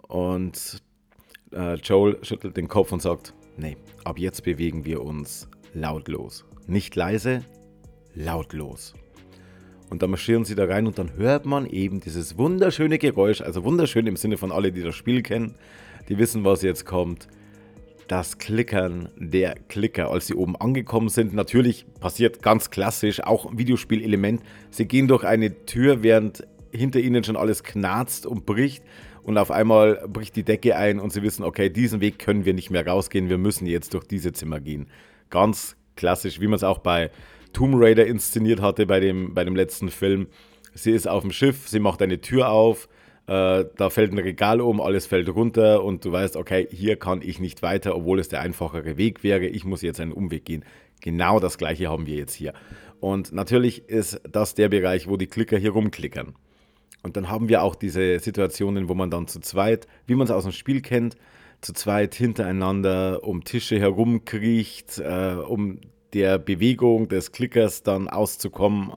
Und 0.08 0.82
äh, 1.52 1.74
Joel 1.74 2.18
schüttelt 2.22 2.56
den 2.56 2.66
Kopf 2.66 2.90
und 2.90 3.00
sagt, 3.00 3.32
nee, 3.56 3.76
ab 4.02 4.18
jetzt 4.18 4.42
bewegen 4.42 4.84
wir 4.84 5.02
uns 5.02 5.48
lautlos. 5.72 6.44
Nicht 6.66 6.96
leise, 6.96 7.44
lautlos. 8.14 8.94
Und 9.88 10.02
dann 10.02 10.10
marschieren 10.10 10.44
sie 10.44 10.56
da 10.56 10.64
rein 10.64 10.88
und 10.88 10.98
dann 10.98 11.14
hört 11.14 11.46
man 11.46 11.66
eben 11.66 12.00
dieses 12.00 12.36
wunderschöne 12.36 12.98
Geräusch, 12.98 13.40
also 13.40 13.62
wunderschön 13.62 14.08
im 14.08 14.16
Sinne 14.16 14.36
von 14.36 14.50
alle, 14.50 14.72
die 14.72 14.82
das 14.82 14.96
Spiel 14.96 15.22
kennen, 15.22 15.54
die 16.08 16.18
wissen, 16.18 16.44
was 16.44 16.62
jetzt 16.62 16.86
kommt. 16.86 17.28
Das 18.08 18.38
Klickern 18.38 19.08
der 19.16 19.54
Klicker, 19.68 20.10
als 20.10 20.26
sie 20.26 20.34
oben 20.34 20.56
angekommen 20.56 21.08
sind. 21.08 21.32
Natürlich 21.32 21.86
passiert 22.00 22.42
ganz 22.42 22.70
klassisch 22.70 23.22
auch 23.22 23.56
Videospielelement. 23.56 24.42
Sie 24.70 24.86
gehen 24.86 25.08
durch 25.08 25.24
eine 25.24 25.64
Tür, 25.64 26.02
während 26.02 26.46
hinter 26.70 27.00
ihnen 27.00 27.24
schon 27.24 27.36
alles 27.36 27.62
knarzt 27.62 28.26
und 28.26 28.46
bricht. 28.46 28.84
Und 29.22 29.38
auf 29.38 29.50
einmal 29.50 30.06
bricht 30.06 30.36
die 30.36 30.42
Decke 30.42 30.76
ein 30.76 31.00
und 31.00 31.12
sie 31.12 31.22
wissen, 31.22 31.44
okay, 31.44 31.70
diesen 31.70 32.02
Weg 32.02 32.18
können 32.18 32.44
wir 32.44 32.52
nicht 32.52 32.70
mehr 32.70 32.86
rausgehen. 32.86 33.30
Wir 33.30 33.38
müssen 33.38 33.66
jetzt 33.66 33.94
durch 33.94 34.04
diese 34.04 34.32
Zimmer 34.32 34.60
gehen. 34.60 34.88
Ganz 35.30 35.76
klassisch, 35.96 36.40
wie 36.40 36.46
man 36.46 36.56
es 36.56 36.64
auch 36.64 36.78
bei 36.78 37.10
Tomb 37.54 37.76
Raider 37.78 38.06
inszeniert 38.06 38.60
hatte, 38.60 38.84
bei 38.84 39.00
dem, 39.00 39.32
bei 39.32 39.44
dem 39.44 39.56
letzten 39.56 39.88
Film. 39.88 40.26
Sie 40.74 40.90
ist 40.90 41.08
auf 41.08 41.22
dem 41.22 41.30
Schiff, 41.30 41.68
sie 41.68 41.78
macht 41.78 42.02
eine 42.02 42.20
Tür 42.20 42.50
auf, 42.50 42.88
äh, 43.26 43.64
da 43.76 43.90
fällt 43.90 44.12
ein 44.12 44.18
Regal 44.18 44.60
um, 44.60 44.80
alles 44.80 45.06
fällt 45.06 45.28
runter 45.28 45.82
und 45.82 46.04
du 46.04 46.12
weißt, 46.12 46.36
okay, 46.36 46.68
hier 46.70 46.96
kann 46.96 47.22
ich 47.22 47.40
nicht 47.40 47.62
weiter, 47.62 47.96
obwohl 47.96 48.20
es 48.20 48.28
der 48.28 48.40
einfachere 48.40 48.96
Weg 48.96 49.22
wäre. 49.22 49.46
Ich 49.46 49.64
muss 49.64 49.82
jetzt 49.82 50.00
einen 50.00 50.12
Umweg 50.12 50.44
gehen. 50.44 50.64
Genau 51.00 51.40
das 51.40 51.58
gleiche 51.58 51.88
haben 51.88 52.06
wir 52.06 52.16
jetzt 52.16 52.34
hier. 52.34 52.52
Und 53.00 53.32
natürlich 53.32 53.88
ist 53.88 54.20
das 54.30 54.54
der 54.54 54.68
Bereich, 54.68 55.08
wo 55.08 55.16
die 55.16 55.26
Klicker 55.26 55.58
hier 55.58 55.72
rumklickern. 55.72 56.34
Und 57.02 57.16
dann 57.16 57.28
haben 57.28 57.48
wir 57.48 57.62
auch 57.62 57.74
diese 57.74 58.18
Situationen, 58.18 58.88
wo 58.88 58.94
man 58.94 59.10
dann 59.10 59.26
zu 59.26 59.40
zweit, 59.40 59.86
wie 60.06 60.14
man 60.14 60.26
es 60.26 60.30
aus 60.30 60.44
dem 60.44 60.52
Spiel 60.52 60.80
kennt, 60.80 61.16
zu 61.60 61.72
zweit 61.72 62.14
hintereinander 62.14 63.24
um 63.24 63.44
Tische 63.44 63.78
herumkriecht, 63.78 64.98
äh, 64.98 65.34
um 65.34 65.80
der 66.14 66.38
Bewegung 66.38 67.08
des 67.08 67.32
Klickers 67.32 67.82
dann 67.82 68.08
auszukommen. 68.08 68.92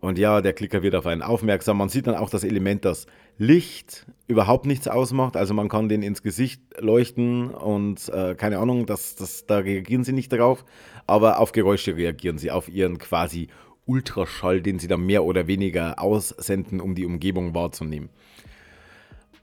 Und 0.00 0.18
ja, 0.18 0.40
der 0.40 0.52
Klicker 0.52 0.82
wird 0.82 0.94
auf 0.94 1.06
einen 1.06 1.22
aufmerksam. 1.22 1.78
Man 1.78 1.88
sieht 1.88 2.06
dann 2.06 2.14
auch 2.14 2.30
das 2.30 2.44
Element, 2.44 2.84
dass 2.84 3.06
Licht 3.38 4.06
überhaupt 4.26 4.66
nichts 4.66 4.88
ausmacht. 4.88 5.36
Also 5.36 5.54
man 5.54 5.68
kann 5.68 5.88
den 5.88 6.02
ins 6.02 6.22
Gesicht 6.22 6.60
leuchten 6.78 7.50
und 7.50 8.08
äh, 8.08 8.34
keine 8.34 8.58
Ahnung, 8.58 8.84
das, 8.84 9.14
das, 9.14 9.46
da 9.46 9.58
reagieren 9.58 10.04
sie 10.04 10.12
nicht 10.12 10.32
darauf. 10.32 10.64
Aber 11.06 11.38
auf 11.38 11.52
Geräusche 11.52 11.96
reagieren 11.96 12.36
sie, 12.36 12.50
auf 12.50 12.68
ihren 12.68 12.98
quasi 12.98 13.48
Ultraschall, 13.86 14.60
den 14.60 14.78
sie 14.78 14.88
dann 14.88 15.06
mehr 15.06 15.24
oder 15.24 15.46
weniger 15.46 16.02
aussenden, 16.02 16.80
um 16.80 16.94
die 16.94 17.06
Umgebung 17.06 17.54
wahrzunehmen. 17.54 18.10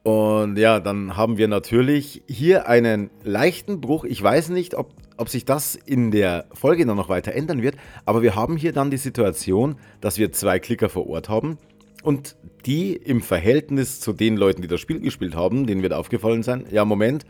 Und 0.03 0.57
ja, 0.59 0.79
dann 0.79 1.17
haben 1.17 1.37
wir 1.37 1.47
natürlich 1.47 2.21
hier 2.27 2.67
einen 2.67 3.09
leichten 3.23 3.81
Bruch. 3.81 4.03
Ich 4.03 4.21
weiß 4.21 4.49
nicht, 4.49 4.75
ob, 4.75 4.93
ob 5.17 5.29
sich 5.29 5.45
das 5.45 5.73
in 5.73 6.11
der 6.11 6.45
Folge 6.53 6.85
dann 6.85 6.97
noch 6.97 7.09
weiter 7.09 7.31
ändern 7.31 7.63
wird, 7.63 7.75
aber 8.05 8.21
wir 8.21 8.35
haben 8.35 8.55
hier 8.55 8.71
dann 8.71 8.91
die 8.91 8.97
Situation, 8.97 9.77
dass 10.01 10.19
wir 10.19 10.31
zwei 10.31 10.59
Klicker 10.59 10.89
vor 10.89 11.07
Ort 11.07 11.27
haben 11.27 11.57
Und 12.05 12.35
die 12.67 12.95
im 12.95 13.19
Verhältnis 13.19 13.99
zu 13.99 14.13
den 14.13 14.37
Leuten, 14.37 14.61
die 14.61 14.67
das 14.67 14.79
Spiel 14.79 14.99
gespielt 14.99 15.33
haben, 15.35 15.65
denen 15.65 15.81
wird 15.81 15.91
aufgefallen 15.91 16.43
sein, 16.43 16.65
ja 16.69 16.85
Moment, 16.85 17.25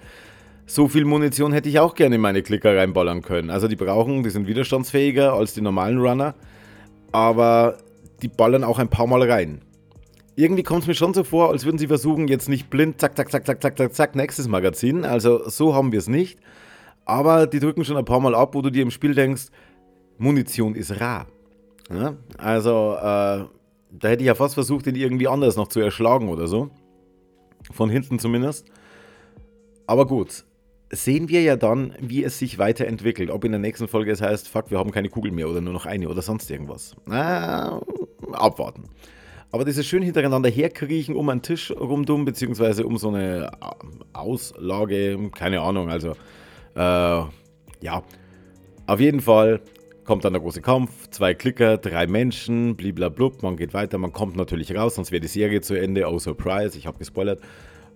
so 0.66 0.90
viel 0.90 1.06
Munition 1.06 1.54
hätte 1.54 1.70
ich 1.70 1.80
auch 1.80 1.96
gerne 1.96 2.16
in 2.16 2.22
meine 2.22 2.44
Klicker 2.44 2.76
reinballern 2.76 3.22
können. 3.22 3.52
Also 3.52 3.70
die 3.70 3.78
brauchen, 3.78 4.24
die 4.24 4.30
sind 4.30 4.48
widerstandsfähiger 4.48 5.32
als 5.32 5.54
die 5.54 5.62
normalen 5.62 5.98
Runner, 5.98 6.36
aber 7.14 7.78
die 8.22 8.28
ballern 8.28 8.66
auch 8.66 8.78
ein 8.78 8.90
paar 8.90 9.08
Mal 9.08 9.24
rein. 9.24 9.62
Irgendwie 10.36 10.64
kommt 10.64 10.82
es 10.82 10.88
mir 10.88 10.94
schon 10.94 11.14
so 11.14 11.24
vor, 11.24 11.52
als 11.52 11.64
würden 11.64 11.78
sie 11.78 11.88
versuchen, 11.88 12.28
jetzt 12.28 12.50
nicht 12.50 12.70
blind, 12.70 13.00
zack, 13.00 13.16
zack, 13.16 13.32
zack, 13.32 13.46
zack, 13.46 13.62
zack, 13.62 13.78
zack, 13.78 13.96
zack, 13.96 14.16
nächstes 14.18 14.50
Magazin. 14.50 15.06
Also 15.06 15.48
so 15.48 15.74
haben 15.74 15.94
wir 15.94 16.00
es 16.00 16.10
nicht. 16.10 16.38
Aber 17.06 17.48
die 17.48 17.62
drücken 17.62 17.86
schon 17.86 17.96
ein 17.96 18.04
paar 18.04 18.20
Mal 18.20 18.36
ab, 18.36 18.56
wo 18.56 18.62
du 18.62 18.72
dir 18.72 18.82
im 18.82 18.92
Spiel 18.92 19.16
denkst, 19.16 19.44
Munition 20.18 20.76
ist 20.76 21.00
rar. 21.00 21.28
Ja? 21.90 22.16
Also, 22.38 22.98
äh, 23.02 23.46
da 24.00 24.10
hätte 24.10 24.24
ich 24.24 24.28
ja 24.28 24.36
fast 24.36 24.54
versucht, 24.54 24.88
ihn 24.88 24.96
irgendwie 24.96 25.28
anders 25.28 25.56
noch 25.56 25.68
zu 25.68 25.80
erschlagen 25.80 26.30
oder 26.30 26.48
so. 26.48 26.70
Von 27.72 27.90
hinten 27.90 28.20
zumindest. 28.20 28.66
Aber 29.88 30.06
gut, 30.06 30.46
sehen 30.92 31.30
wir 31.30 31.42
ja 31.42 31.56
dann, 31.56 31.94
wie 32.00 32.24
es 32.24 32.40
sich 32.40 32.58
weiterentwickelt. 32.58 33.30
Ob 33.30 33.44
in 33.44 33.52
der 33.52 33.60
nächsten 33.60 33.88
Folge 33.88 34.12
es 34.12 34.22
heißt, 34.22 34.48
fuck, 34.48 34.72
wir 34.72 34.78
haben 34.78 34.92
keine 34.92 35.10
Kugel 35.10 35.32
mehr 35.32 35.50
oder 35.50 35.62
nur 35.62 35.74
noch 35.74 35.86
eine 35.86 36.10
oder 36.10 36.22
sonst 36.22 36.50
irgendwas. 36.50 36.96
Na, 37.06 37.82
abwarten. 38.32 38.84
Aber 39.52 39.64
dieses 39.64 39.86
schön 39.86 40.04
hintereinander 40.04 40.50
herkriechen 40.50 41.16
um 41.16 41.30
einen 41.30 41.42
Tisch 41.42 41.72
rumdumm, 41.72 42.26
beziehungsweise 42.26 42.86
um 42.86 42.98
so 42.98 43.10
eine 43.10 43.52
Auslage, 44.14 45.18
keine 45.34 45.62
Ahnung, 45.62 45.90
also 45.90 46.12
äh, 46.76 47.24
ja, 47.82 48.04
auf 48.88 49.00
jeden 49.00 49.22
Fall 49.22 49.62
kommt 50.06 50.24
dann 50.24 50.34
der 50.34 50.42
große 50.42 50.62
Kampf, 50.62 51.10
zwei 51.10 51.34
Klicker, 51.34 51.78
drei 51.78 52.08
Menschen, 52.08 52.76
bliblablub, 52.76 53.44
man 53.44 53.58
geht 53.58 53.74
weiter, 53.74 53.98
man 53.98 54.14
kommt 54.14 54.36
natürlich 54.36 54.76
raus, 54.76 54.96
sonst 54.96 55.12
wäre 55.12 55.22
die 55.22 55.28
Serie 55.28 55.62
zu 55.62 55.74
Ende, 55.74 56.08
oh 56.08 56.20
surprise, 56.20 56.78
ich 56.78 56.88
habe 56.88 57.00
gespoilert. 57.00 57.42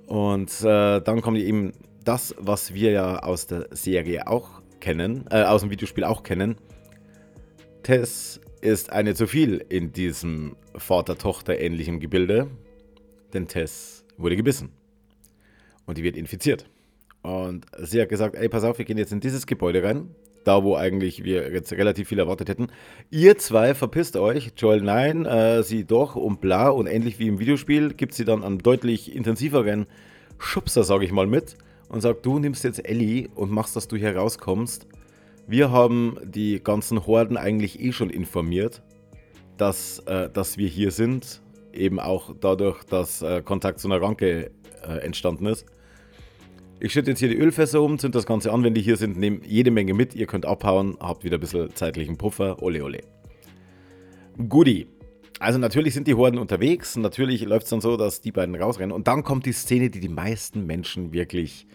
Und 0.07 0.49
äh, 0.61 0.99
dann 1.01 1.21
kommt 1.21 1.37
eben 1.37 1.71
das, 2.03 2.35
was 2.39 2.73
wir 2.73 2.91
ja 2.91 3.19
aus 3.19 3.45
der 3.47 3.67
Serie 3.71 4.27
auch 4.27 4.61
kennen, 4.79 5.25
äh, 5.29 5.43
aus 5.43 5.61
dem 5.61 5.69
Videospiel 5.69 6.03
auch 6.03 6.23
kennen. 6.23 6.55
Tess 7.83 8.41
ist 8.61 8.91
eine 8.91 9.13
zu 9.13 9.27
viel 9.27 9.63
in 9.69 9.93
diesem 9.93 10.55
Vater-Tochter-ähnlichen 10.75 11.99
Gebilde, 11.99 12.47
denn 13.33 13.47
Tess 13.47 14.03
wurde 14.17 14.35
gebissen. 14.35 14.71
Und 15.85 15.97
die 15.97 16.03
wird 16.03 16.17
infiziert. 16.17 16.65
Und 17.21 17.65
sie 17.79 18.01
hat 18.01 18.09
gesagt, 18.09 18.35
ey, 18.35 18.49
pass 18.49 18.63
auf, 18.63 18.77
wir 18.77 18.85
gehen 18.85 18.97
jetzt 18.97 19.11
in 19.11 19.19
dieses 19.19 19.45
Gebäude 19.45 19.83
rein, 19.83 20.15
da 20.43 20.63
wo 20.63 20.75
eigentlich 20.75 21.23
wir 21.23 21.51
jetzt 21.51 21.71
relativ 21.73 22.09
viel 22.09 22.19
erwartet 22.19 22.49
hätten. 22.49 22.67
Ihr 23.09 23.37
zwei 23.37 23.75
verpisst 23.75 24.17
euch, 24.17 24.51
Joel 24.57 24.81
nein, 24.81 25.25
äh, 25.25 25.63
sie 25.63 25.85
doch 25.85 26.15
und 26.15 26.41
bla. 26.41 26.69
Und 26.69 26.87
ähnlich 26.87 27.19
wie 27.19 27.27
im 27.27 27.39
Videospiel 27.39 27.93
gibt 27.93 28.13
sie 28.13 28.25
dann 28.25 28.43
einen 28.43 28.59
deutlich 28.59 29.15
intensiveren 29.15 29.85
Schubser, 30.37 30.83
sage 30.83 31.05
ich 31.05 31.11
mal, 31.11 31.27
mit 31.27 31.57
und 31.89 32.01
sagt, 32.01 32.25
du 32.25 32.39
nimmst 32.39 32.63
jetzt 32.63 32.87
Ellie 32.87 33.29
und 33.35 33.51
machst, 33.51 33.75
dass 33.75 33.87
du 33.87 33.97
hier 33.97 34.15
rauskommst. 34.15 34.87
Wir 35.47 35.71
haben 35.71 36.17
die 36.23 36.63
ganzen 36.63 37.05
Horden 37.07 37.35
eigentlich 37.35 37.79
eh 37.79 37.91
schon 37.91 38.09
informiert, 38.09 38.83
dass, 39.57 39.99
äh, 40.05 40.29
dass 40.29 40.57
wir 40.57 40.67
hier 40.67 40.91
sind. 40.91 41.41
Eben 41.73 41.99
auch 41.99 42.35
dadurch, 42.39 42.83
dass 42.83 43.21
äh, 43.21 43.41
Kontakt 43.41 43.79
zu 43.79 43.87
einer 43.87 44.01
Ranke 44.01 44.51
äh, 44.87 44.97
entstanden 44.99 45.47
ist. 45.47 45.65
Ich 46.81 46.93
schütte 46.93 47.11
jetzt 47.11 47.19
hier 47.19 47.27
die 47.27 47.37
Ölfässer 47.37 47.81
um, 47.81 47.99
zünd 47.99 48.15
das 48.15 48.25
Ganze 48.25 48.53
an, 48.53 48.63
wenn 48.63 48.73
die 48.73 48.81
hier 48.81 48.95
sind, 48.95 49.17
nehme 49.17 49.41
jede 49.45 49.69
Menge 49.69 49.93
mit, 49.93 50.15
ihr 50.15 50.27
könnt 50.27 50.45
abhauen, 50.45 50.95
habt 51.01 51.25
wieder 51.25 51.37
ein 51.37 51.41
bisschen 51.41 51.75
zeitlichen 51.75 52.17
Puffer, 52.17 52.61
ole 52.61 52.81
ole. 52.85 53.01
Goodie. 54.47 54.87
Also 55.39 55.59
natürlich 55.59 55.93
sind 55.93 56.07
die 56.07 56.15
Horden 56.15 56.37
unterwegs, 56.37 56.95
natürlich 56.95 57.43
läuft 57.43 57.65
es 57.65 57.69
dann 57.71 57.81
so, 57.81 57.97
dass 57.97 58.21
die 58.21 58.31
beiden 58.31 58.55
rausrennen 58.55 58.93
und 58.93 59.09
dann 59.09 59.23
kommt 59.23 59.45
die 59.45 59.51
Szene, 59.51 59.89
die 59.89 59.99
die 59.99 60.09
meisten 60.09 60.65
Menschen 60.65 61.11
wirklich 61.11 61.67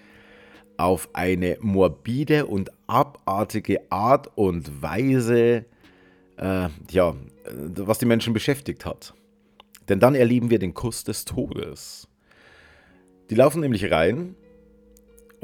auf 0.79 1.11
eine 1.13 1.59
morbide 1.61 2.47
und 2.47 2.71
abartige 2.87 3.81
Art 3.93 4.31
und 4.37 4.83
Weise, 4.83 5.67
äh, 6.39 6.69
ja, 6.91 7.15
was 7.77 7.99
die 7.99 8.07
Menschen 8.07 8.33
beschäftigt 8.33 8.87
hat. 8.87 9.13
Denn 9.87 10.01
dann 10.01 10.15
erleben 10.15 10.49
wir 10.49 10.59
den 10.59 10.73
Kuss 10.73 11.05
des 11.05 11.27
Todes. 11.27 12.09
Die 13.29 13.35
laufen 13.35 13.61
nämlich 13.61 13.91
rein 13.91 14.35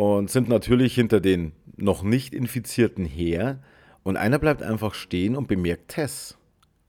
und 0.01 0.31
sind 0.31 0.49
natürlich 0.49 0.95
hinter 0.95 1.21
den 1.21 1.53
noch 1.77 2.03
nicht 2.03 2.33
Infizierten 2.33 3.05
her 3.05 3.63
und 4.03 4.17
einer 4.17 4.39
bleibt 4.39 4.63
einfach 4.63 4.95
stehen 4.95 5.37
und 5.37 5.47
bemerkt 5.47 5.89
Tess 5.89 6.39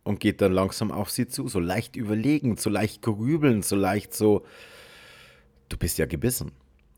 und 0.05 0.21
geht 0.21 0.39
dann 0.39 0.53
langsam 0.53 0.91
auf 0.91 1.09
sie 1.11 1.27
zu, 1.27 1.49
so 1.49 1.59
leicht 1.59 1.97
überlegen, 1.97 2.55
so 2.55 2.69
leicht 2.69 3.01
grübeln, 3.01 3.63
so 3.63 3.75
leicht 3.75 4.13
so, 4.13 4.45
du 5.67 5.75
bist 5.75 5.97
ja 5.97 6.05
gebissen 6.05 6.53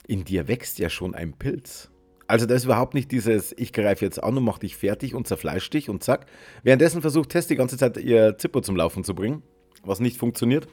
in 0.08 0.24
dir 0.24 0.48
wächst 0.48 0.77
ja 0.77 0.91
schon 0.91 1.15
ein 1.15 1.34
Pilz. 1.34 1.89
Also 2.27 2.46
da 2.46 2.53
ist 2.53 2.65
überhaupt 2.65 2.93
nicht 2.93 3.12
dieses, 3.12 3.51
ich 3.58 3.74
greife 3.74 4.05
jetzt 4.05 4.24
an 4.24 4.38
und 4.38 4.43
mach 4.43 4.60
dich 4.60 4.77
fertig 4.77 5.15
und 5.15 5.27
zerfleisch 5.27 5.67
dich 5.72 5.89
und 5.89 6.03
zack. 6.03 6.27
Währenddessen 6.62 7.01
versucht 7.01 7.29
Tess 7.29 7.48
die 7.48 7.55
ganze 7.55 7.77
Zeit 7.77 7.98
ihr 7.98 8.38
Zippo 8.38 8.62
zum 8.62 8.75
Laufen 8.75 9.03
zu 9.03 9.15
bringen, 9.15 9.41
was 9.84 10.00
nicht 10.00 10.17
funktioniert. 10.17 10.67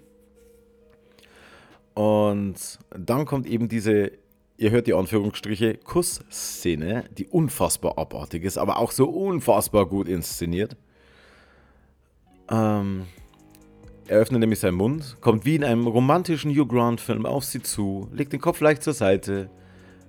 Und 1.95 2.79
dann 2.91 3.25
kommt 3.25 3.47
eben 3.47 3.71
diese, 3.71 4.13
ihr 4.61 4.71
hört 4.71 4.87
die 4.87 4.95
Anführungsstriche, 4.95 5.79
Kussszene, 5.79 7.05
die 7.17 7.27
unfassbar 7.27 7.97
abartig 7.97 8.45
ist, 8.45 8.59
aber 8.59 8.79
auch 8.79 8.93
so 8.93 9.09
unfassbar 9.09 9.87
gut 9.87 10.07
inszeniert. 10.07 10.77
Ähm, 12.51 13.07
er 14.07 14.19
öffnet 14.19 14.41
nämlich 14.41 14.59
seinen 14.59 14.75
Mund, 14.75 15.17
kommt 15.23 15.47
wie 15.47 15.57
in 15.57 15.65
einem 15.65 15.87
romantischen 15.87 16.51
Hugh 16.51 16.67
Grant-Film 16.67 17.25
auf 17.25 17.45
sie 17.45 17.63
zu, 17.63 18.09
legt 18.13 18.35
den 18.35 18.41
Kopf 18.41 18.61
leicht 18.61 18.83
zur 18.83 18.93
Seite, 18.93 19.49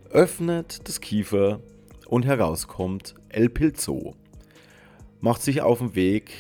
öffnet 0.10 0.86
das 0.86 1.00
Kiefer 1.00 1.62
und 2.08 2.26
herauskommt 2.26 3.16
El 3.30 3.48
Pilzo. 3.48 4.16
Macht 5.22 5.44
sich 5.44 5.62
auf 5.62 5.80
den 5.80 5.96
Weg 5.96 6.34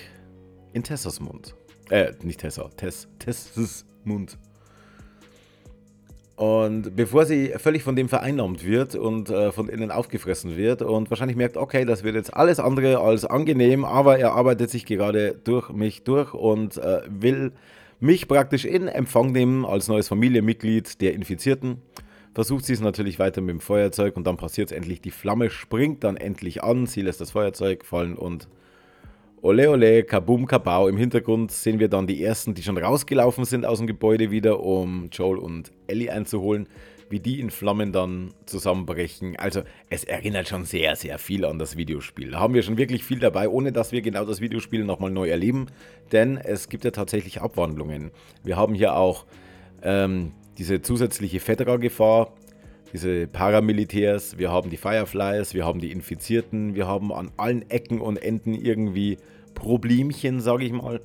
in 0.73 0.83
Tessas 0.83 1.21
Mund. 1.21 1.55
Äh, 1.89 2.11
nicht 2.23 2.41
Tessa, 2.41 2.67
Tess, 2.75 3.07
Tessas 3.19 3.85
Mund. 4.03 4.37
Und 6.35 6.95
bevor 6.95 7.25
sie 7.25 7.53
völlig 7.57 7.83
von 7.83 7.95
dem 7.95 8.09
vereinnahmt 8.09 8.65
wird 8.65 8.95
und 8.95 9.29
äh, 9.29 9.51
von 9.51 9.69
innen 9.69 9.91
aufgefressen 9.91 10.57
wird 10.57 10.81
und 10.81 11.09
wahrscheinlich 11.09 11.37
merkt, 11.37 11.57
okay, 11.57 11.85
das 11.85 12.03
wird 12.03 12.15
jetzt 12.15 12.33
alles 12.33 12.59
andere 12.59 12.99
als 12.99 13.25
angenehm, 13.25 13.85
aber 13.85 14.17
er 14.17 14.33
arbeitet 14.33 14.69
sich 14.69 14.85
gerade 14.85 15.39
durch 15.43 15.69
mich 15.69 16.03
durch 16.03 16.33
und 16.33 16.77
äh, 16.77 17.01
will 17.07 17.51
mich 17.99 18.27
praktisch 18.27 18.65
in 18.65 18.87
Empfang 18.87 19.31
nehmen 19.31 19.65
als 19.65 19.87
neues 19.87 20.07
Familienmitglied 20.07 20.99
der 21.01 21.13
Infizierten. 21.13 21.81
Versucht 22.33 22.65
sie 22.65 22.73
es 22.73 22.81
natürlich 22.81 23.19
weiter 23.19 23.41
mit 23.41 23.51
dem 23.51 23.59
Feuerzeug 23.59 24.15
und 24.17 24.25
dann 24.25 24.37
passiert 24.37 24.71
es 24.71 24.77
endlich. 24.77 25.01
Die 25.01 25.11
Flamme 25.11 25.49
springt 25.49 26.03
dann 26.03 26.17
endlich 26.17 26.63
an, 26.63 26.87
sie 26.87 27.01
lässt 27.01 27.21
das 27.21 27.31
Feuerzeug 27.31 27.85
fallen 27.85 28.15
und 28.15 28.47
Ole 29.43 29.71
ole, 29.71 30.03
kabum 30.03 30.45
kabau. 30.45 30.87
Im 30.87 30.97
Hintergrund 30.97 31.51
sehen 31.51 31.79
wir 31.79 31.87
dann 31.87 32.05
die 32.05 32.23
ersten, 32.23 32.53
die 32.53 32.61
schon 32.61 32.77
rausgelaufen 32.77 33.43
sind 33.43 33.65
aus 33.65 33.79
dem 33.79 33.87
Gebäude 33.87 34.29
wieder, 34.29 34.59
um 34.59 35.09
Joel 35.11 35.39
und 35.39 35.71
Ellie 35.87 36.11
einzuholen, 36.11 36.67
wie 37.09 37.19
die 37.19 37.39
in 37.39 37.49
Flammen 37.49 37.91
dann 37.91 38.35
zusammenbrechen. 38.45 39.37
Also 39.37 39.63
es 39.89 40.03
erinnert 40.03 40.47
schon 40.47 40.65
sehr, 40.65 40.95
sehr 40.95 41.17
viel 41.17 41.43
an 41.43 41.57
das 41.57 41.75
Videospiel. 41.75 42.29
Da 42.29 42.39
haben 42.39 42.53
wir 42.53 42.61
schon 42.61 42.77
wirklich 42.77 43.03
viel 43.03 43.17
dabei, 43.17 43.49
ohne 43.49 43.71
dass 43.71 43.91
wir 43.91 44.03
genau 44.03 44.25
das 44.25 44.41
Videospiel 44.41 44.83
nochmal 44.83 45.09
neu 45.09 45.27
erleben, 45.27 45.65
denn 46.11 46.37
es 46.37 46.69
gibt 46.69 46.85
ja 46.85 46.91
tatsächlich 46.91 47.41
Abwandlungen. 47.41 48.11
Wir 48.43 48.57
haben 48.57 48.75
hier 48.75 48.95
auch 48.95 49.25
ähm, 49.81 50.33
diese 50.59 50.83
zusätzliche 50.83 51.39
Fedra-Gefahr, 51.39 52.35
diese 52.93 53.27
Paramilitärs, 53.27 54.37
wir 54.37 54.51
haben 54.51 54.69
die 54.69 54.77
Fireflies, 54.77 55.53
wir 55.53 55.65
haben 55.65 55.79
die 55.79 55.91
Infizierten, 55.91 56.75
wir 56.75 56.87
haben 56.87 57.13
an 57.13 57.31
allen 57.37 57.69
Ecken 57.69 58.01
und 58.01 58.17
Enden 58.17 58.53
irgendwie 58.53 59.17
Problemchen, 59.53 60.41
sage 60.41 60.65
ich 60.65 60.71
mal. 60.71 61.01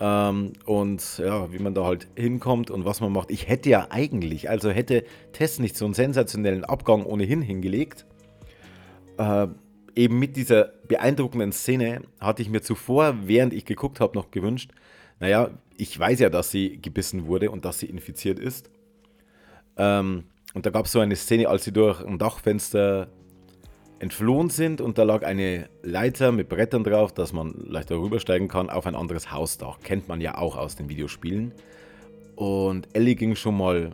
Ähm, 0.00 0.54
und 0.64 1.18
ja, 1.18 1.52
wie 1.52 1.58
man 1.58 1.74
da 1.74 1.84
halt 1.84 2.08
hinkommt 2.16 2.70
und 2.70 2.84
was 2.84 3.00
man 3.00 3.12
macht. 3.12 3.30
Ich 3.30 3.48
hätte 3.48 3.70
ja 3.70 3.88
eigentlich, 3.90 4.50
also 4.50 4.70
hätte 4.70 5.04
Tess 5.32 5.58
nicht 5.58 5.76
so 5.76 5.84
einen 5.84 5.94
sensationellen 5.94 6.64
Abgang 6.64 7.04
ohnehin 7.04 7.42
hingelegt. 7.42 8.06
Äh, 9.18 9.48
eben 9.94 10.18
mit 10.18 10.36
dieser 10.36 10.72
beeindruckenden 10.88 11.52
Szene 11.52 12.02
hatte 12.18 12.42
ich 12.42 12.50
mir 12.50 12.62
zuvor, 12.62 13.16
während 13.24 13.52
ich 13.52 13.64
geguckt 13.64 14.00
habe, 14.00 14.16
noch 14.16 14.30
gewünscht, 14.30 14.72
naja, 15.20 15.50
ich 15.76 15.98
weiß 15.98 16.20
ja, 16.20 16.28
dass 16.28 16.50
sie 16.50 16.80
gebissen 16.80 17.26
wurde 17.26 17.50
und 17.50 17.64
dass 17.64 17.78
sie 17.78 17.86
infiziert 17.86 18.38
ist. 18.38 18.70
Ähm, 19.76 20.24
und 20.54 20.64
da 20.64 20.70
gab 20.70 20.86
es 20.86 20.92
so 20.92 21.00
eine 21.00 21.16
Szene, 21.16 21.48
als 21.48 21.64
sie 21.64 21.72
durch 21.72 22.02
ein 22.04 22.18
Dachfenster 22.18 23.08
entflohen 23.98 24.50
sind 24.50 24.80
und 24.80 24.98
da 24.98 25.02
lag 25.02 25.24
eine 25.24 25.68
Leiter 25.82 26.32
mit 26.32 26.48
Brettern 26.48 26.84
drauf, 26.84 27.12
dass 27.12 27.32
man 27.32 27.52
leicht 27.66 27.90
darüber 27.90 28.20
steigen 28.20 28.48
kann 28.48 28.70
auf 28.70 28.86
ein 28.86 28.94
anderes 28.94 29.32
Hausdach. 29.32 29.80
Kennt 29.82 30.08
man 30.08 30.20
ja 30.20 30.38
auch 30.38 30.56
aus 30.56 30.76
den 30.76 30.88
Videospielen. 30.88 31.52
Und 32.36 32.88
Ellie 32.92 33.14
ging 33.14 33.34
schon 33.36 33.56
mal 33.56 33.90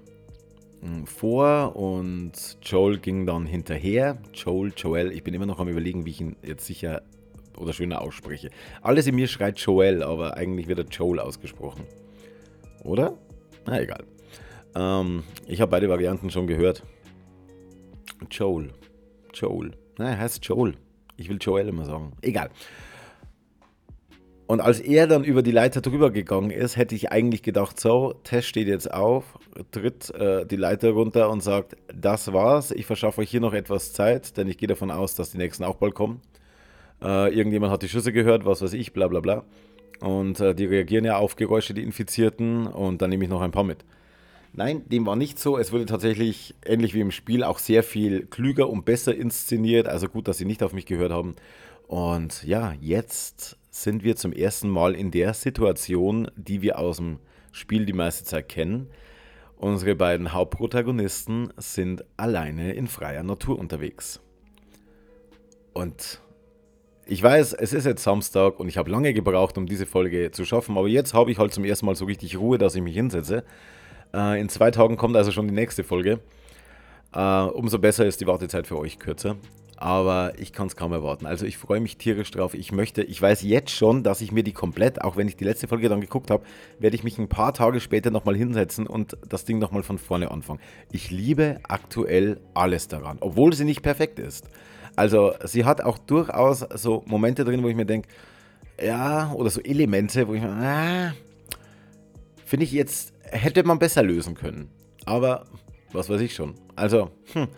hm, 0.81 1.07
vor 1.07 1.76
und 1.76 2.33
Joel 2.62 2.99
ging 2.99 3.26
dann 3.26 3.47
hinterher. 3.47 4.19
Joel, 4.35 4.73
Joel, 4.76 5.12
ich 5.12 5.23
bin 5.23 5.35
immer 5.35 5.47
noch 5.47 5.61
am 5.61 5.69
überlegen, 5.69 6.07
wie 6.07 6.11
ich 6.11 6.21
ihn 6.21 6.37
jetzt 6.43 6.67
sicher 6.67 7.02
oder 7.57 7.73
schöner 7.73 8.00
ausspreche. 8.00 8.50
Alles 8.83 9.07
in 9.07 9.14
mir 9.14 9.29
schreit 9.29 9.59
Joel, 9.59 10.02
aber 10.02 10.37
eigentlich 10.37 10.67
wird 10.69 10.79
er 10.79 10.87
Joel 10.87 11.21
ausgesprochen. 11.21 11.85
oder? 12.85 13.17
Na 13.67 13.81
egal. 13.81 14.05
Ähm, 14.75 15.23
ich 15.47 15.61
habe 15.61 15.71
beide 15.71 15.89
Varianten 15.89 16.31
schon 16.31 16.47
gehört. 16.47 16.85
Joel. 18.31 18.71
Joel. 19.35 19.73
Nein, 19.99 20.09
er 20.09 20.19
heißt 20.19 20.45
Joel. 20.45 20.75
Ich 21.17 21.29
will 21.29 21.39
Joel 21.41 21.69
immer 21.69 21.85
sagen. 21.85 22.12
Egal. 22.23 22.50
Und 24.50 24.61
als 24.61 24.81
er 24.81 25.07
dann 25.07 25.23
über 25.23 25.43
die 25.43 25.53
Leiter 25.53 25.81
drüber 25.81 26.11
gegangen 26.11 26.50
ist, 26.50 26.77
hätte 26.77 26.97
ich 26.97 27.12
eigentlich 27.12 27.43
gedacht, 27.43 27.79
so, 27.79 28.15
Tess 28.25 28.47
steht 28.47 28.67
jetzt 28.67 28.93
auf, 28.93 29.39
tritt 29.71 30.11
äh, 30.11 30.45
die 30.45 30.57
Leiter 30.57 30.91
runter 30.91 31.31
und 31.31 31.41
sagt, 31.41 31.77
das 31.95 32.33
war's, 32.33 32.73
ich 32.73 32.85
verschaffe 32.85 33.21
euch 33.21 33.31
hier 33.31 33.41
noch 33.41 33.53
etwas 33.53 33.93
Zeit, 33.93 34.37
denn 34.37 34.49
ich 34.49 34.59
gehe 34.59 34.67
davon 34.67 34.91
aus, 34.91 35.15
dass 35.15 35.31
die 35.31 35.39
nächsten 35.39 35.62
auch 35.62 35.77
bald 35.77 35.95
kommen. 35.95 36.21
Äh, 37.00 37.33
irgendjemand 37.33 37.73
hat 37.73 37.83
die 37.83 37.89
Schüsse 37.89 38.12
gehört, 38.12 38.45
was 38.45 38.61
weiß 38.61 38.73
ich, 38.73 38.93
bla 38.93 39.07
bla 39.07 39.21
bla. 39.21 39.45
Und 40.00 40.41
äh, 40.41 40.53
die 40.53 40.65
reagieren 40.65 41.05
ja 41.05 41.17
auf 41.17 41.37
Geräusche, 41.37 41.73
die 41.73 41.85
Infizierten, 41.85 42.67
und 42.67 43.03
dann 43.03 43.11
nehme 43.11 43.23
ich 43.23 43.31
noch 43.31 43.43
ein 43.43 43.53
paar 43.53 43.62
mit. 43.62 43.85
Nein, 44.52 44.88
dem 44.88 45.07
war 45.07 45.16
nicht 45.16 45.38
so. 45.38 45.59
Es 45.59 45.73
wurde 45.73 45.87
tatsächlich, 45.87 46.54
ähnlich 46.64 46.95
wie 46.95 47.00
im 47.00 47.12
Spiel, 47.12 47.45
auch 47.45 47.59
sehr 47.59 47.83
viel 47.83 48.26
klüger 48.26 48.69
und 48.69 48.85
besser 48.85 49.14
inszeniert. 49.14 49.87
Also 49.87 50.09
gut, 50.09 50.26
dass 50.26 50.38
sie 50.38 50.45
nicht 50.45 50.62
auf 50.62 50.73
mich 50.73 50.87
gehört 50.87 51.12
haben. 51.12 51.37
Und 51.87 52.45
ja, 52.45 52.75
jetzt 52.80 53.59
sind 53.71 54.02
wir 54.02 54.16
zum 54.16 54.33
ersten 54.33 54.69
Mal 54.69 54.95
in 54.95 55.11
der 55.11 55.35
Situation, 55.35 56.30
die 56.37 56.62
wir 56.62 56.78
aus 56.78 56.97
dem 56.97 57.19
Spiel 57.52 57.87
die 57.87 57.92
meiste 57.92 58.25
Zeit 58.25 58.49
kennen. 58.49 58.88
Unsere 59.57 59.95
beiden 59.95 60.33
Hauptprotagonisten 60.33 61.52
sind 61.57 62.04
alleine 62.16 62.73
in 62.73 62.87
freier 62.87 63.23
Natur 63.23 63.59
unterwegs. 63.59 64.21
Und 65.73 66.21
ich 67.07 67.23
weiß, 67.23 67.52
es 67.54 67.73
ist 67.73 67.87
jetzt 67.87 68.02
Samstag 68.02 68.59
und 68.59 68.69
ich 68.69 68.78
habe 68.78 68.90
lange 68.90 69.12
gebraucht, 69.12 69.59
um 69.59 69.66
diese 69.66 69.87
Folge 69.87 70.30
zu 70.30 70.45
schaffen, 70.45 70.78
aber 70.78 70.88
jetzt 70.88 71.12
habe 71.12 71.30
ich 71.30 71.38
halt 71.38 71.52
zum 71.52 71.64
ersten 71.64 71.87
Mal 71.87 71.95
so 71.95 72.04
richtig 72.04 72.38
Ruhe, 72.38 72.57
dass 72.57 72.75
ich 72.75 72.83
mich 72.83 72.95
hinsetze. 72.95 73.45
Äh, 74.14 74.40
in 74.40 74.49
zwei 74.49 74.71
Tagen 74.71 74.97
kommt 74.97 75.17
also 75.17 75.31
schon 75.33 75.49
die 75.49 75.55
nächste 75.55 75.85
Folge. 75.85 76.21
Äh, 77.14 77.43
umso 77.43 77.79
besser 77.79 78.07
ist 78.07 78.21
die 78.21 78.26
Wartezeit 78.26 78.67
für 78.67 78.79
euch 78.79 78.99
kürzer. 78.99 79.37
Aber 79.76 80.35
ich 80.38 80.52
kann 80.52 80.67
es 80.67 80.76
kaum 80.76 80.93
erwarten. 80.93 81.25
Also 81.25 81.47
ich 81.47 81.57
freue 81.57 81.81
mich 81.81 81.97
tierisch 81.97 82.31
drauf. 82.31 82.52
Ich 82.52 82.71
möchte, 82.71 83.02
ich 83.02 83.21
weiß 83.21 83.43
jetzt 83.43 83.71
schon, 83.71 84.02
dass 84.02 84.21
ich 84.21 84.31
mir 84.31 84.43
die 84.43 84.52
komplett, 84.52 85.00
auch 85.00 85.17
wenn 85.17 85.26
ich 85.26 85.37
die 85.37 85.45
letzte 85.45 85.69
Folge 85.69 85.88
dann 85.88 86.02
geguckt 86.02 86.31
habe, 86.31 86.45
werde 86.79 86.97
ich 86.97 87.02
mich 87.02 87.17
ein 87.19 87.29
paar 87.29 87.55
Tage 87.55 87.81
später 87.81 88.11
nochmal 88.11 88.37
hinsetzen 88.37 88.87
und 88.87 89.17
das 89.26 89.47
Ding 89.47 89.59
nochmal 89.59 89.83
von 89.83 89.97
vorne 89.97 90.31
anfangen. 90.31 90.61
Ich 90.93 91.11
liebe 91.11 91.61
aktuell 91.62 92.40
alles 92.52 92.88
daran, 92.88 93.17
obwohl 93.21 93.55
sie 93.55 93.64
nicht 93.64 93.81
perfekt 93.81 94.19
ist. 94.19 94.50
Also 94.97 95.33
sie 95.45 95.64
hat 95.64 95.81
auch 95.81 95.97
durchaus 95.97 96.61
so 96.75 97.02
Momente 97.07 97.45
drin, 97.47 97.62
wo 97.62 97.69
ich 97.69 97.76
mir 97.76 97.87
denke, 97.87 98.09
ja, 98.79 99.33
oder 99.33 99.49
so 99.49 99.62
Elemente, 99.62 100.29
wo 100.29 100.35
ich 100.35 100.43
mir, 100.43 100.50
ah, 100.50 101.14
finde 102.45 102.64
ich 102.64 102.73
jetzt 102.73 103.14
hätte 103.31 103.65
man 103.65 103.79
besser 103.79 104.03
lösen 104.03 104.35
können. 104.35 104.69
Aber 105.05 105.47
was 105.93 106.09
weiß 106.09 106.21
ich 106.21 106.35
schon. 106.35 106.55
Also, 106.77 107.11
hm, 107.33 107.49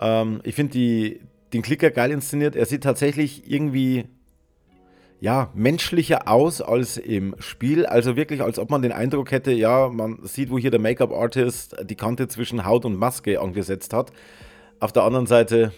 ähm, 0.00 0.40
ich 0.44 0.54
finde 0.54 1.20
den 1.52 1.62
Klicker 1.62 1.90
geil 1.90 2.10
inszeniert. 2.10 2.56
Er 2.56 2.66
sieht 2.66 2.82
tatsächlich 2.82 3.50
irgendwie 3.50 4.06
ja, 5.20 5.50
menschlicher 5.54 6.28
aus 6.28 6.60
als 6.60 6.98
im 6.98 7.34
Spiel. 7.38 7.86
Also 7.86 8.16
wirklich, 8.16 8.42
als 8.42 8.58
ob 8.58 8.70
man 8.70 8.82
den 8.82 8.92
Eindruck 8.92 9.30
hätte, 9.30 9.52
ja, 9.52 9.88
man 9.88 10.18
sieht, 10.24 10.50
wo 10.50 10.58
hier 10.58 10.70
der 10.70 10.80
Make-up-Artist 10.80 11.76
die 11.84 11.94
Kante 11.94 12.28
zwischen 12.28 12.66
Haut 12.66 12.84
und 12.84 12.98
Maske 12.98 13.40
angesetzt 13.40 13.94
hat. 13.94 14.12
Auf 14.80 14.92
der 14.92 15.04
anderen 15.04 15.26
Seite, 15.26 15.72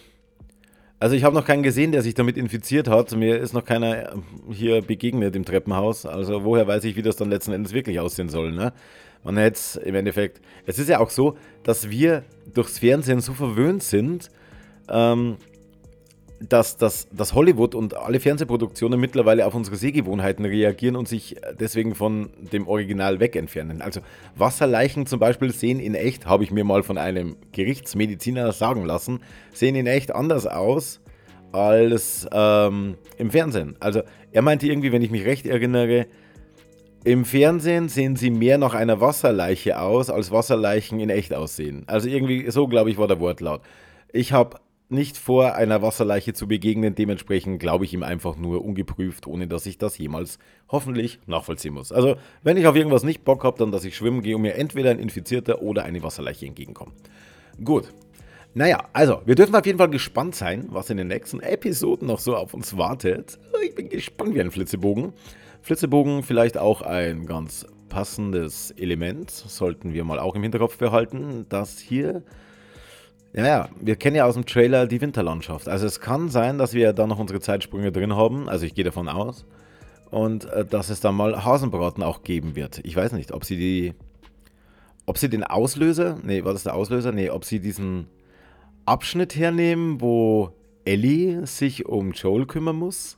also 0.99 1.15
ich 1.15 1.23
habe 1.23 1.33
noch 1.33 1.45
keinen 1.45 1.63
gesehen, 1.63 1.93
der 1.93 2.01
sich 2.01 2.13
damit 2.13 2.35
infiziert 2.35 2.89
hat. 2.89 3.15
Mir 3.15 3.39
ist 3.39 3.53
noch 3.53 3.63
keiner 3.63 4.15
hier 4.51 4.81
begegnet 4.81 5.35
im 5.35 5.45
Treppenhaus. 5.45 6.05
Also 6.05 6.43
woher 6.43 6.67
weiß 6.67 6.83
ich, 6.83 6.97
wie 6.97 7.01
das 7.01 7.15
dann 7.15 7.29
letzten 7.29 7.53
Endes 7.53 7.71
wirklich 7.71 8.01
aussehen 8.01 8.27
soll, 8.29 8.51
ne? 8.51 8.73
Hätte 9.35 9.55
es 9.55 9.75
im 9.75 9.95
Endeffekt. 9.95 10.41
Es 10.65 10.79
ist 10.79 10.89
ja 10.89 10.99
auch 10.99 11.09
so, 11.09 11.37
dass 11.63 11.89
wir 11.89 12.23
durchs 12.53 12.79
Fernsehen 12.79 13.19
so 13.19 13.33
verwöhnt 13.33 13.83
sind, 13.83 14.29
ähm, 14.89 15.37
dass, 16.39 16.77
dass, 16.77 17.07
dass 17.09 17.33
Hollywood 17.33 17.73
und 17.73 17.95
alle 17.95 18.19
Fernsehproduktionen 18.19 18.99
mittlerweile 18.99 19.45
auf 19.45 19.55
unsere 19.55 19.75
Sehgewohnheiten 19.75 20.45
reagieren 20.45 20.95
und 20.95 21.07
sich 21.07 21.35
deswegen 21.59 21.95
von 21.95 22.29
dem 22.53 22.67
Original 22.67 23.19
weg 23.19 23.35
entfernen. 23.35 23.81
Also 23.81 24.01
Wasserleichen 24.35 25.07
zum 25.07 25.19
Beispiel 25.19 25.51
sehen 25.51 25.79
in 25.79 25.95
echt, 25.95 26.27
habe 26.27 26.43
ich 26.43 26.51
mir 26.51 26.63
mal 26.63 26.83
von 26.83 26.97
einem 26.97 27.37
Gerichtsmediziner 27.53 28.51
sagen 28.51 28.85
lassen, 28.85 29.19
sehen 29.51 29.75
in 29.75 29.87
echt 29.87 30.13
anders 30.13 30.45
aus 30.45 31.01
als 31.51 32.27
ähm, 32.31 32.97
im 33.17 33.31
Fernsehen. 33.31 33.75
Also 33.79 34.01
er 34.31 34.41
meinte 34.41 34.67
irgendwie, 34.67 34.91
wenn 34.91 35.01
ich 35.01 35.11
mich 35.11 35.25
recht 35.25 35.47
erinnere, 35.47 36.05
im 37.03 37.25
Fernsehen 37.25 37.89
sehen 37.89 38.15
sie 38.15 38.29
mehr 38.29 38.57
nach 38.57 38.73
einer 38.73 38.99
Wasserleiche 38.99 39.79
aus, 39.79 40.09
als 40.09 40.31
Wasserleichen 40.31 40.99
in 40.99 41.09
echt 41.09 41.33
aussehen. 41.33 41.83
Also 41.87 42.09
irgendwie 42.09 42.49
so, 42.51 42.67
glaube 42.67 42.89
ich, 42.89 42.97
war 42.97 43.07
der 43.07 43.19
Wortlaut. 43.19 43.61
Ich 44.11 44.33
habe 44.33 44.57
nicht 44.89 45.17
vor, 45.17 45.55
einer 45.55 45.81
Wasserleiche 45.81 46.33
zu 46.33 46.47
begegnen. 46.47 46.95
Dementsprechend 46.95 47.59
glaube 47.59 47.85
ich 47.85 47.93
ihm 47.93 48.03
einfach 48.03 48.37
nur 48.37 48.63
ungeprüft, 48.63 49.27
ohne 49.27 49.47
dass 49.47 49.65
ich 49.65 49.77
das 49.77 49.97
jemals 49.97 50.39
hoffentlich 50.69 51.19
nachvollziehen 51.25 51.73
muss. 51.73 51.91
Also, 51.91 52.15
wenn 52.43 52.57
ich 52.57 52.67
auf 52.67 52.75
irgendwas 52.75 53.03
nicht 53.03 53.25
Bock 53.25 53.43
habe, 53.43 53.57
dann 53.57 53.71
dass 53.71 53.85
ich 53.85 53.95
schwimmen 53.95 54.21
gehe 54.21 54.35
und 54.35 54.43
mir 54.43 54.55
entweder 54.55 54.91
ein 54.91 54.99
Infizierter 54.99 55.61
oder 55.61 55.83
eine 55.83 56.03
Wasserleiche 56.03 56.45
entgegenkommt. 56.45 56.93
Gut. 57.63 57.93
Naja, 58.53 58.85
also, 58.93 59.21
wir 59.25 59.35
dürfen 59.35 59.55
auf 59.55 59.65
jeden 59.65 59.77
Fall 59.77 59.89
gespannt 59.89 60.35
sein, 60.35 60.67
was 60.69 60.89
in 60.89 60.97
den 60.97 61.07
nächsten 61.07 61.41
Episoden 61.41 62.07
noch 62.07 62.19
so 62.19 62.35
auf 62.35 62.53
uns 62.53 62.77
wartet. 62.77 63.37
Ich 63.63 63.75
bin 63.75 63.89
gespannt 63.89 64.33
wie 64.33 64.41
ein 64.41 64.51
Flitzebogen. 64.51 65.13
Flitzebogen 65.61 66.23
vielleicht 66.23 66.57
auch 66.57 66.81
ein 66.81 67.25
ganz 67.25 67.65
passendes 67.89 68.71
Element, 68.71 69.31
sollten 69.31 69.93
wir 69.93 70.03
mal 70.03 70.19
auch 70.19 70.35
im 70.35 70.43
Hinterkopf 70.43 70.77
behalten, 70.77 71.45
dass 71.49 71.79
hier, 71.79 72.23
ja, 73.33 73.45
ja, 73.45 73.69
wir 73.79 73.95
kennen 73.95 74.15
ja 74.15 74.25
aus 74.25 74.35
dem 74.35 74.45
Trailer 74.45 74.87
die 74.87 75.01
Winterlandschaft. 75.01 75.67
Also 75.67 75.85
es 75.85 75.99
kann 75.99 76.29
sein, 76.29 76.57
dass 76.57 76.73
wir 76.73 76.93
da 76.93 77.07
noch 77.07 77.19
unsere 77.19 77.39
Zeitsprünge 77.39 77.91
drin 77.91 78.15
haben, 78.15 78.49
also 78.49 78.65
ich 78.65 78.75
gehe 78.75 78.85
davon 78.85 79.09
aus, 79.09 79.45
und 80.11 80.45
äh, 80.45 80.65
dass 80.65 80.89
es 80.89 80.99
da 80.99 81.11
mal 81.11 81.43
Hasenbraten 81.43 82.03
auch 82.03 82.23
geben 82.23 82.55
wird. 82.55 82.79
Ich 82.83 82.95
weiß 82.95 83.13
nicht, 83.13 83.31
ob 83.31 83.45
sie 83.45 83.57
die, 83.57 83.93
ob 85.05 85.17
sie 85.17 85.29
den 85.29 85.43
Auslöser, 85.43 86.17
nee, 86.23 86.43
war 86.43 86.53
das 86.53 86.63
der 86.63 86.75
Auslöser? 86.75 87.11
Nee, 87.11 87.29
ob 87.29 87.45
sie 87.45 87.59
diesen 87.59 88.07
Abschnitt 88.85 89.35
hernehmen, 89.35 90.01
wo 90.01 90.51
Ellie 90.85 91.45
sich 91.45 91.85
um 91.85 92.11
Joel 92.11 92.45
kümmern 92.45 92.77
muss 92.77 93.17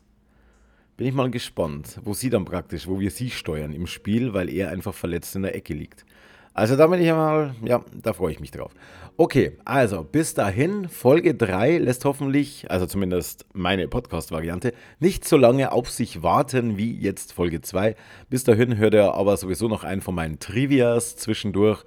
bin 1.00 1.08
ich 1.08 1.14
mal 1.14 1.32
gespannt, 1.32 1.98
wo 2.04 2.14
sie 2.14 2.30
dann 2.30 2.44
praktisch, 2.44 2.86
wo 2.86 3.00
wir 3.00 3.10
sie 3.10 3.30
steuern 3.30 3.72
im 3.72 3.88
Spiel, 3.88 4.34
weil 4.34 4.50
er 4.50 4.70
einfach 4.70 4.94
verletzt 4.94 5.34
in 5.34 5.44
der 5.44 5.56
Ecke 5.56 5.74
liegt. 5.74 6.06
Also 6.54 6.76
da 6.76 6.88
bin 6.88 7.02
ich 7.02 7.10
mal, 7.10 7.56
ja, 7.64 7.86
da 8.04 8.12
freue 8.12 8.34
ich 8.34 8.42
mich 8.42 8.52
drauf. 8.52 8.74
Okay, 9.16 9.54
also 9.64 10.04
bis 10.04 10.34
dahin, 10.34 10.90
Folge 10.90 11.36
3 11.36 11.78
lässt 11.78 12.04
hoffentlich, 12.04 12.70
also 12.70 12.86
zumindest 12.86 13.46
meine 13.54 13.88
Podcast-Variante, 13.88 14.74
nicht 15.00 15.26
so 15.26 15.38
lange 15.38 15.72
auf 15.72 15.90
sich 15.90 16.22
warten 16.22 16.78
wie 16.78 16.94
jetzt 17.00 17.32
Folge 17.32 17.62
2. 17.62 17.96
Bis 18.30 18.44
dahin 18.44 18.76
hört 18.76 18.94
er 18.94 19.14
aber 19.14 19.38
sowieso 19.38 19.70
noch 19.70 19.86
einen 19.86 20.02
von 20.02 20.16
meinen 20.16 20.40
Trivias 20.40 21.16
zwischendurch 21.16 21.86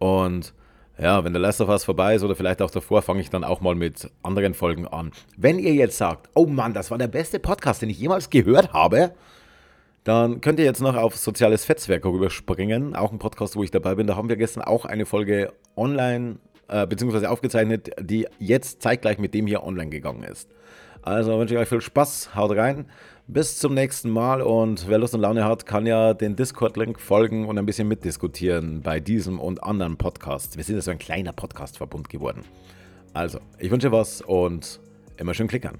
und 0.00 0.52
ja, 1.00 1.24
wenn 1.24 1.32
der 1.32 1.40
Last 1.40 1.60
of 1.60 1.68
Us 1.68 1.84
vorbei 1.84 2.14
ist 2.14 2.22
oder 2.22 2.36
vielleicht 2.36 2.60
auch 2.60 2.70
davor, 2.70 3.02
fange 3.02 3.20
ich 3.20 3.30
dann 3.30 3.44
auch 3.44 3.60
mal 3.60 3.74
mit 3.74 4.10
anderen 4.22 4.54
Folgen 4.54 4.86
an. 4.86 5.12
Wenn 5.36 5.58
ihr 5.58 5.72
jetzt 5.72 5.96
sagt, 5.96 6.28
oh 6.34 6.46
Mann, 6.46 6.74
das 6.74 6.90
war 6.90 6.98
der 6.98 7.08
beste 7.08 7.38
Podcast, 7.38 7.82
den 7.82 7.90
ich 7.90 7.98
jemals 7.98 8.28
gehört 8.28 8.72
habe, 8.72 9.12
dann 10.04 10.40
könnt 10.40 10.58
ihr 10.58 10.64
jetzt 10.64 10.80
noch 10.80 10.96
auf 10.96 11.16
Soziales 11.16 11.64
Fetzwerk 11.64 12.04
rüberspringen. 12.04 12.94
Auch 12.94 13.12
ein 13.12 13.18
Podcast, 13.18 13.56
wo 13.56 13.62
ich 13.62 13.70
dabei 13.70 13.94
bin. 13.94 14.06
Da 14.06 14.16
haben 14.16 14.28
wir 14.28 14.36
gestern 14.36 14.62
auch 14.62 14.84
eine 14.84 15.06
Folge 15.06 15.52
online 15.76 16.36
äh, 16.68 16.86
beziehungsweise 16.86 17.30
aufgezeichnet, 17.30 17.90
die 18.00 18.26
jetzt 18.38 18.82
zeitgleich 18.82 19.18
mit 19.18 19.34
dem 19.34 19.46
hier 19.46 19.62
online 19.62 19.90
gegangen 19.90 20.22
ist. 20.22 20.48
Also 21.02 21.38
wünsche 21.38 21.54
ich 21.54 21.60
euch 21.60 21.68
viel 21.68 21.80
Spaß, 21.80 22.34
haut 22.34 22.56
rein. 22.56 22.86
Bis 23.32 23.58
zum 23.58 23.74
nächsten 23.74 24.10
Mal 24.10 24.42
und 24.42 24.88
wer 24.88 24.98
Lust 24.98 25.14
und 25.14 25.20
Laune 25.20 25.44
hat, 25.44 25.64
kann 25.64 25.86
ja 25.86 26.14
den 26.14 26.34
Discord-Link 26.34 26.98
folgen 26.98 27.46
und 27.46 27.58
ein 27.58 27.64
bisschen 27.64 27.86
mitdiskutieren 27.86 28.82
bei 28.82 28.98
diesem 28.98 29.38
und 29.38 29.62
anderen 29.62 29.96
Podcasts. 29.96 30.56
Wir 30.56 30.64
sind 30.64 30.74
ja 30.74 30.82
so 30.82 30.90
ein 30.90 30.98
kleiner 30.98 31.32
Podcast-Verbund 31.32 32.08
geworden. 32.08 32.42
Also, 33.12 33.38
ich 33.60 33.70
wünsche 33.70 33.92
was 33.92 34.20
und 34.20 34.80
immer 35.16 35.32
schön 35.32 35.46
klickern. 35.46 35.78